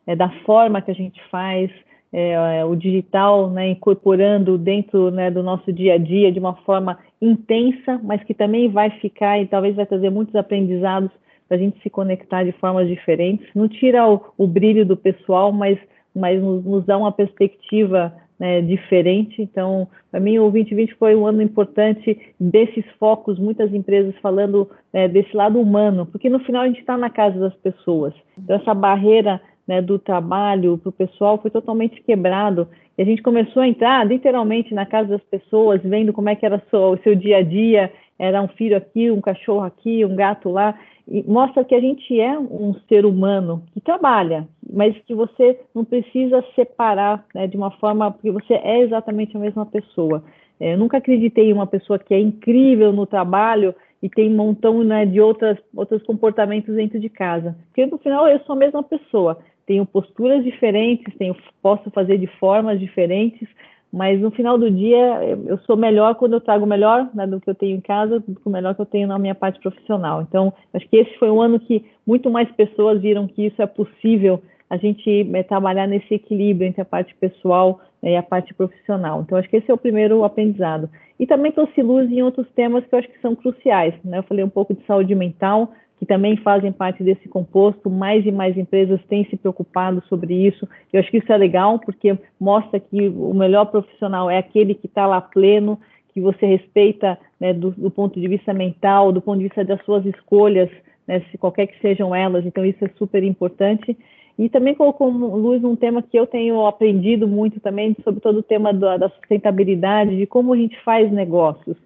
é, 0.06 0.16
da 0.16 0.30
forma 0.46 0.80
que 0.80 0.90
a 0.90 0.94
gente 0.94 1.20
faz, 1.30 1.70
é, 2.18 2.64
o 2.64 2.74
digital 2.74 3.50
né, 3.50 3.68
incorporando 3.68 4.56
dentro 4.56 5.10
né, 5.10 5.30
do 5.30 5.42
nosso 5.42 5.70
dia 5.70 5.94
a 5.94 5.98
dia 5.98 6.32
de 6.32 6.38
uma 6.38 6.54
forma 6.54 6.98
intensa, 7.20 8.00
mas 8.02 8.24
que 8.24 8.32
também 8.32 8.70
vai 8.70 8.88
ficar 8.88 9.38
e 9.38 9.46
talvez 9.46 9.76
vai 9.76 9.84
trazer 9.84 10.08
muitos 10.08 10.34
aprendizados 10.34 11.10
para 11.46 11.58
a 11.58 11.60
gente 11.60 11.78
se 11.82 11.90
conectar 11.90 12.42
de 12.42 12.52
formas 12.52 12.88
diferentes. 12.88 13.46
Não 13.54 13.68
tira 13.68 14.08
o, 14.08 14.24
o 14.38 14.46
brilho 14.46 14.86
do 14.86 14.96
pessoal, 14.96 15.52
mas, 15.52 15.78
mas 16.14 16.42
nos, 16.42 16.64
nos 16.64 16.86
dá 16.86 16.96
uma 16.96 17.12
perspectiva 17.12 18.14
né, 18.40 18.62
diferente. 18.62 19.42
Então, 19.42 19.86
para 20.10 20.18
mim, 20.18 20.38
o 20.38 20.50
2020 20.50 20.94
foi 20.94 21.14
um 21.14 21.26
ano 21.26 21.42
importante 21.42 22.18
desses 22.40 22.86
focos, 22.98 23.38
muitas 23.38 23.74
empresas 23.74 24.14
falando 24.22 24.70
né, 24.90 25.06
desse 25.06 25.36
lado 25.36 25.60
humano, 25.60 26.06
porque 26.06 26.30
no 26.30 26.40
final 26.40 26.62
a 26.62 26.66
gente 26.66 26.80
está 26.80 26.96
na 26.96 27.10
casa 27.10 27.38
das 27.38 27.54
pessoas. 27.56 28.14
Então, 28.38 28.56
essa 28.56 28.72
barreira 28.72 29.38
né, 29.66 29.82
do 29.82 29.98
trabalho 29.98 30.78
para 30.78 30.88
o 30.88 30.92
pessoal 30.92 31.38
foi 31.38 31.50
totalmente 31.50 32.02
quebrado. 32.02 32.68
E 32.96 33.02
a 33.02 33.04
gente 33.04 33.22
começou 33.22 33.62
a 33.62 33.68
entrar 33.68 34.06
literalmente 34.06 34.72
na 34.74 34.86
casa 34.86 35.08
das 35.08 35.22
pessoas, 35.22 35.80
vendo 35.82 36.12
como 36.12 36.28
é 36.28 36.36
que 36.36 36.46
era 36.46 36.62
o 36.72 36.98
seu 36.98 37.14
dia 37.14 37.38
a 37.38 37.42
dia, 37.42 37.92
era 38.18 38.40
um 38.40 38.48
filho 38.48 38.76
aqui, 38.76 39.10
um 39.10 39.20
cachorro 39.20 39.64
aqui, 39.64 40.04
um 40.04 40.16
gato 40.16 40.50
lá 40.50 40.74
e 41.08 41.22
mostra 41.22 41.64
que 41.64 41.74
a 41.74 41.80
gente 41.80 42.20
é 42.20 42.36
um 42.36 42.74
ser 42.88 43.06
humano 43.06 43.62
que 43.72 43.80
trabalha, 43.80 44.48
mas 44.68 44.96
que 45.06 45.14
você 45.14 45.60
não 45.72 45.84
precisa 45.84 46.44
separar 46.56 47.24
né, 47.32 47.46
de 47.46 47.56
uma 47.56 47.70
forma, 47.72 48.10
porque 48.10 48.30
você 48.30 48.54
é 48.54 48.80
exatamente 48.80 49.36
a 49.36 49.40
mesma 49.40 49.64
pessoa. 49.64 50.24
É, 50.58 50.72
eu 50.74 50.78
nunca 50.78 50.96
acreditei 50.96 51.50
em 51.50 51.52
uma 51.52 51.66
pessoa 51.66 51.98
que 51.98 52.12
é 52.12 52.18
incrível 52.18 52.92
no 52.92 53.06
trabalho 53.06 53.72
e 54.02 54.08
tem 54.08 54.30
um 54.30 54.36
montão 54.36 54.82
né, 54.82 55.06
de 55.06 55.20
outras, 55.20 55.56
outros 55.76 56.02
comportamentos 56.02 56.74
dentro 56.74 56.98
de 56.98 57.08
casa. 57.08 57.56
Porque 57.68 57.86
no 57.86 57.98
final 57.98 58.26
eu 58.26 58.40
sou 58.40 58.54
a 58.54 58.58
mesma 58.58 58.82
pessoa, 58.82 59.38
tenho 59.66 59.84
posturas 59.84 60.44
diferentes, 60.44 61.12
tenho, 61.18 61.36
posso 61.60 61.90
fazer 61.90 62.18
de 62.18 62.26
formas 62.38 62.78
diferentes, 62.78 63.48
mas 63.92 64.20
no 64.20 64.30
final 64.30 64.58
do 64.58 64.70
dia 64.70 65.24
eu 65.46 65.58
sou 65.58 65.76
melhor 65.76 66.14
quando 66.16 66.34
eu 66.34 66.40
trago 66.40 66.64
o 66.64 66.68
melhor 66.68 67.08
né, 67.14 67.26
do 67.26 67.40
que 67.40 67.48
eu 67.48 67.54
tenho 67.54 67.76
em 67.76 67.80
casa 67.80 68.20
do 68.20 68.34
que 68.34 68.46
o 68.46 68.50
melhor 68.50 68.74
que 68.74 68.80
eu 68.80 68.86
tenho 68.86 69.08
na 69.08 69.18
minha 69.18 69.34
parte 69.34 69.60
profissional. 69.60 70.22
Então, 70.22 70.52
acho 70.74 70.88
que 70.88 70.96
esse 70.96 71.18
foi 71.18 71.30
um 71.30 71.40
ano 71.40 71.58
que 71.58 71.84
muito 72.06 72.30
mais 72.30 72.50
pessoas 72.52 73.00
viram 73.00 73.26
que 73.26 73.46
isso 73.46 73.60
é 73.60 73.66
possível 73.66 74.42
a 74.68 74.76
gente 74.76 75.28
é, 75.32 75.42
trabalhar 75.42 75.86
nesse 75.86 76.14
equilíbrio 76.14 76.68
entre 76.68 76.82
a 76.82 76.84
parte 76.84 77.14
pessoal 77.14 77.80
né, 78.02 78.12
e 78.12 78.16
a 78.16 78.22
parte 78.22 78.52
profissional. 78.52 79.22
Então, 79.22 79.38
acho 79.38 79.48
que 79.48 79.56
esse 79.56 79.70
é 79.70 79.74
o 79.74 79.78
primeiro 79.78 80.24
aprendizado. 80.24 80.90
E 81.18 81.26
também 81.26 81.52
trouxe 81.52 81.80
luz 81.80 82.10
em 82.10 82.22
outros 82.22 82.46
temas 82.54 82.84
que 82.84 82.94
eu 82.94 82.98
acho 82.98 83.08
que 83.08 83.20
são 83.20 83.34
cruciais. 83.34 83.94
Né? 84.04 84.18
Eu 84.18 84.22
falei 84.24 84.44
um 84.44 84.50
pouco 84.50 84.74
de 84.74 84.84
saúde 84.84 85.14
mental, 85.14 85.72
que 85.98 86.06
também 86.06 86.36
fazem 86.36 86.72
parte 86.72 87.02
desse 87.02 87.28
composto. 87.28 87.88
Mais 87.90 88.24
e 88.26 88.32
mais 88.32 88.56
empresas 88.56 89.00
têm 89.08 89.24
se 89.26 89.36
preocupado 89.36 90.02
sobre 90.08 90.34
isso. 90.34 90.68
Eu 90.92 91.00
acho 91.00 91.10
que 91.10 91.18
isso 91.18 91.32
é 91.32 91.36
legal, 91.36 91.78
porque 91.78 92.16
mostra 92.38 92.78
que 92.78 93.08
o 93.08 93.34
melhor 93.34 93.66
profissional 93.66 94.30
é 94.30 94.38
aquele 94.38 94.74
que 94.74 94.86
está 94.86 95.06
lá 95.06 95.20
pleno, 95.20 95.78
que 96.12 96.20
você 96.20 96.46
respeita 96.46 97.18
né, 97.38 97.52
do, 97.52 97.70
do, 97.70 97.90
ponto 97.90 98.18
de 98.18 98.28
vista 98.28 98.52
mental, 98.52 99.12
do 99.12 99.20
ponto 99.20 99.38
de 99.38 99.44
vista 99.44 99.64
das 99.64 99.82
suas 99.84 100.04
escolhas, 100.06 100.70
né, 101.06 101.20
se 101.30 101.38
qualquer 101.38 101.66
que 101.66 101.80
sejam 101.80 102.14
elas. 102.14 102.44
Então, 102.46 102.64
isso 102.64 102.84
é 102.84 102.90
super 102.96 103.22
importante. 103.22 103.96
E 104.38 104.50
também 104.50 104.74
colocou 104.74 105.08
luz 105.08 105.62
num 105.62 105.76
tema 105.76 106.02
que 106.02 106.18
eu 106.18 106.26
tenho 106.26 106.66
aprendido 106.66 107.26
muito 107.26 107.58
também, 107.58 107.96
sobre 108.04 108.20
todo 108.20 108.38
o 108.38 108.42
tema 108.42 108.72
da, 108.72 108.98
da 108.98 109.08
sustentabilidade, 109.08 110.16
de 110.16 110.26
como 110.26 110.52
a 110.52 110.56
gente 110.56 110.78
faz 110.82 111.10
negócios, 111.10 111.76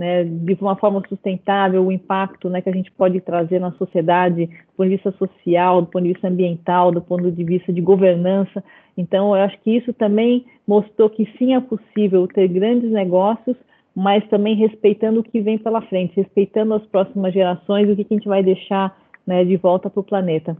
né, 0.00 0.24
de 0.24 0.56
uma 0.62 0.76
forma 0.76 1.02
sustentável, 1.06 1.84
o 1.84 1.92
impacto 1.92 2.48
né, 2.48 2.62
que 2.62 2.70
a 2.70 2.72
gente 2.72 2.90
pode 2.90 3.20
trazer 3.20 3.58
na 3.58 3.70
sociedade, 3.72 4.46
do 4.46 4.74
ponto 4.74 4.88
de 4.88 4.94
vista 4.94 5.12
social, 5.12 5.82
do 5.82 5.88
ponto 5.88 6.04
de 6.04 6.14
vista 6.14 6.26
ambiental, 6.26 6.90
do 6.90 7.02
ponto 7.02 7.30
de 7.30 7.44
vista 7.44 7.70
de 7.70 7.82
governança. 7.82 8.64
Então, 8.96 9.36
eu 9.36 9.42
acho 9.42 9.60
que 9.60 9.76
isso 9.76 9.92
também 9.92 10.46
mostrou 10.66 11.10
que 11.10 11.30
sim 11.36 11.54
é 11.54 11.60
possível 11.60 12.26
ter 12.26 12.48
grandes 12.48 12.90
negócios, 12.90 13.54
mas 13.94 14.26
também 14.30 14.56
respeitando 14.56 15.20
o 15.20 15.22
que 15.22 15.38
vem 15.38 15.58
pela 15.58 15.82
frente, 15.82 16.16
respeitando 16.16 16.72
as 16.72 16.86
próximas 16.86 17.34
gerações, 17.34 17.90
o 17.90 17.94
que 17.94 18.06
a 18.10 18.14
gente 18.14 18.26
vai 18.26 18.42
deixar 18.42 18.96
né, 19.26 19.44
de 19.44 19.58
volta 19.58 19.90
para 19.90 20.00
o 20.00 20.04
planeta. 20.04 20.56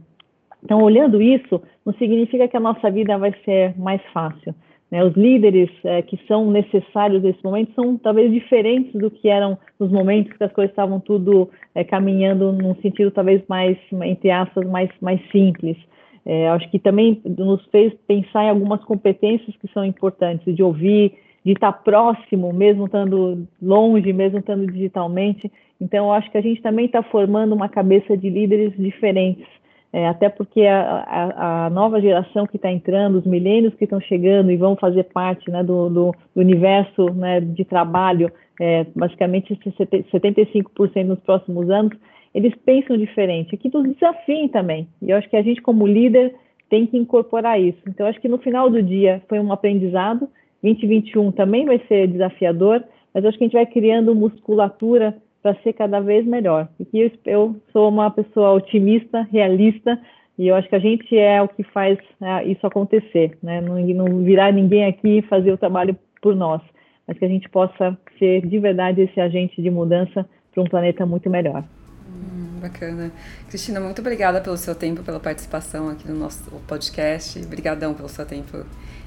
Então, 0.63 0.83
olhando 0.83 1.19
isso, 1.19 1.59
não 1.83 1.95
significa 1.95 2.47
que 2.47 2.55
a 2.55 2.59
nossa 2.59 2.91
vida 2.91 3.17
vai 3.17 3.33
ser 3.43 3.75
mais 3.75 4.03
fácil. 4.13 4.53
Né? 4.91 5.03
Os 5.03 5.15
líderes 5.15 5.69
é, 5.85 6.01
que 6.01 6.19
são 6.27 6.51
necessários 6.51 7.23
nesse 7.23 7.43
momento 7.43 7.73
são 7.73 7.97
talvez 7.97 8.31
diferentes 8.31 8.91
do 8.93 9.09
que 9.09 9.29
eram 9.29 9.57
nos 9.79 9.89
momentos 9.89 10.35
que 10.35 10.43
as 10.43 10.51
coisas 10.51 10.71
estavam 10.71 10.99
tudo 10.99 11.49
é, 11.73 11.83
caminhando 11.83 12.51
num 12.51 12.75
sentido 12.75 13.09
talvez 13.09 13.41
mais, 13.47 13.77
entre 14.03 14.29
aspas, 14.29 14.67
mais, 14.67 14.89
mais 14.99 15.21
simples. 15.31 15.77
É, 16.25 16.49
acho 16.49 16.69
que 16.69 16.77
também 16.77 17.19
nos 17.25 17.65
fez 17.67 17.93
pensar 18.05 18.43
em 18.43 18.49
algumas 18.49 18.83
competências 18.83 19.55
que 19.55 19.71
são 19.73 19.83
importantes, 19.83 20.53
de 20.53 20.61
ouvir, 20.61 21.13
de 21.43 21.53
estar 21.53 21.71
próximo, 21.71 22.53
mesmo 22.53 22.85
estando 22.85 23.47
longe, 23.59 24.13
mesmo 24.13 24.39
estando 24.39 24.71
digitalmente. 24.71 25.51
Então, 25.79 26.13
acho 26.13 26.29
que 26.29 26.37
a 26.37 26.41
gente 26.41 26.61
também 26.61 26.85
está 26.85 27.01
formando 27.01 27.55
uma 27.55 27.67
cabeça 27.67 28.15
de 28.15 28.29
líderes 28.29 28.73
diferentes 28.77 29.47
é, 29.93 30.07
até 30.07 30.29
porque 30.29 30.61
a, 30.65 30.81
a, 30.81 31.65
a, 31.65 31.69
nova 31.69 31.99
geração 31.99 32.47
que 32.47 32.55
está 32.55 32.71
entrando, 32.71 33.17
os 33.17 33.25
milênios 33.25 33.73
que 33.75 33.83
estão 33.83 33.99
chegando 33.99 34.49
e 34.49 34.55
vão 34.55 34.75
fazer 34.75 35.03
parte 35.05 35.51
né, 35.51 35.61
do, 35.63 35.89
do, 35.89 36.15
universo 36.35 37.13
né, 37.13 37.41
de 37.41 37.65
trabalho, 37.65 38.31
é, 38.59 38.85
basicamente 38.95 39.53
75% 39.53 41.03
nos 41.03 41.19
próximos 41.19 41.69
anos, 41.69 41.97
eles 42.33 42.53
pensam 42.65 42.97
diferente, 42.97 43.57
que 43.57 43.69
nos 43.73 43.93
desafiem 43.93 44.47
também. 44.47 44.87
E 45.01 45.11
eu 45.11 45.17
acho 45.17 45.29
que 45.29 45.35
a 45.35 45.41
gente, 45.41 45.61
como 45.61 45.85
líder, 45.85 46.33
tem 46.69 46.85
que 46.85 46.97
incorporar 46.97 47.59
isso. 47.59 47.81
Então, 47.85 48.07
acho 48.07 48.21
que 48.21 48.29
no 48.29 48.37
final 48.37 48.69
do 48.69 48.81
dia 48.81 49.21
foi 49.27 49.39
um 49.39 49.51
aprendizado. 49.51 50.29
2021 50.63 51.33
também 51.33 51.65
vai 51.65 51.81
ser 51.89 52.07
desafiador, 52.07 52.81
mas 53.13 53.25
acho 53.25 53.37
que 53.37 53.43
a 53.43 53.47
gente 53.47 53.57
vai 53.57 53.65
criando 53.65 54.15
musculatura 54.15 55.17
para 55.41 55.55
ser 55.61 55.73
cada 55.73 55.99
vez 55.99 56.25
melhor. 56.25 56.67
E 56.93 57.11
eu 57.25 57.55
sou 57.71 57.89
uma 57.89 58.11
pessoa 58.11 58.53
otimista, 58.53 59.27
realista, 59.31 59.99
e 60.37 60.47
eu 60.47 60.55
acho 60.55 60.69
que 60.69 60.75
a 60.75 60.79
gente 60.79 61.17
é 61.17 61.41
o 61.41 61.47
que 61.47 61.63
faz 61.63 61.97
né, 62.19 62.45
isso 62.45 62.65
acontecer, 62.65 63.37
né? 63.43 63.61
Não, 63.61 63.79
não 63.79 64.23
virar 64.23 64.51
ninguém 64.51 64.85
aqui 64.85 65.21
fazer 65.23 65.51
o 65.51 65.57
trabalho 65.57 65.97
por 66.21 66.35
nós, 66.35 66.61
mas 67.07 67.17
que 67.17 67.25
a 67.25 67.27
gente 67.27 67.49
possa 67.49 67.97
ser 68.17 68.45
de 68.47 68.59
verdade 68.59 69.01
esse 69.01 69.19
agente 69.19 69.61
de 69.61 69.69
mudança 69.69 70.27
para 70.51 70.63
um 70.63 70.65
planeta 70.65 71.05
muito 71.05 71.29
melhor. 71.29 71.63
Hum, 72.07 72.59
bacana. 72.61 73.11
Cristina, 73.47 73.79
muito 73.79 73.99
obrigada 73.99 74.41
pelo 74.41 74.57
seu 74.57 74.75
tempo, 74.75 75.03
pela 75.03 75.19
participação 75.19 75.89
aqui 75.89 76.07
no 76.07 76.17
nosso 76.17 76.49
podcast. 76.67 77.39
Obrigadão 77.39 77.93
pelo 77.93 78.09
seu 78.09 78.25
tempo 78.25 78.65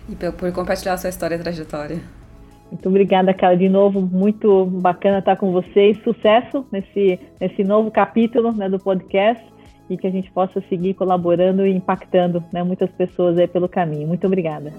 e 0.09 0.15
por 0.15 0.53
compartilhar 0.53 0.95
a 0.95 0.99
sua 0.99 1.11
história 1.11 1.37
e 1.37 1.39
trajetória. 1.39 2.24
Muito 2.71 2.89
obrigada, 2.89 3.33
Carla, 3.33 3.57
de 3.57 3.69
novo. 3.69 4.01
Muito 4.01 4.67
bacana 4.67 5.19
estar 5.19 5.37
com 5.37 5.53
vocês. 5.53 5.97
Sucesso 6.03 6.67
nesse, 6.73 7.19
nesse 7.41 7.63
novo 7.63 7.91
capítulo 7.91 8.53
né, 8.53 8.69
do 8.69 8.79
podcast 8.79 9.45
e 9.89 9.97
que 9.97 10.07
a 10.07 10.11
gente 10.11 10.31
possa 10.33 10.61
seguir 10.69 10.95
colaborando 10.95 11.67
e 11.67 11.71
impactando 11.71 12.43
né, 12.53 12.63
muitas 12.63 12.91
pessoas 12.91 13.39
aí 13.39 13.47
pelo 13.47 13.69
caminho. 13.69 14.09
Muito 14.09 14.27
obrigada. 14.27 14.73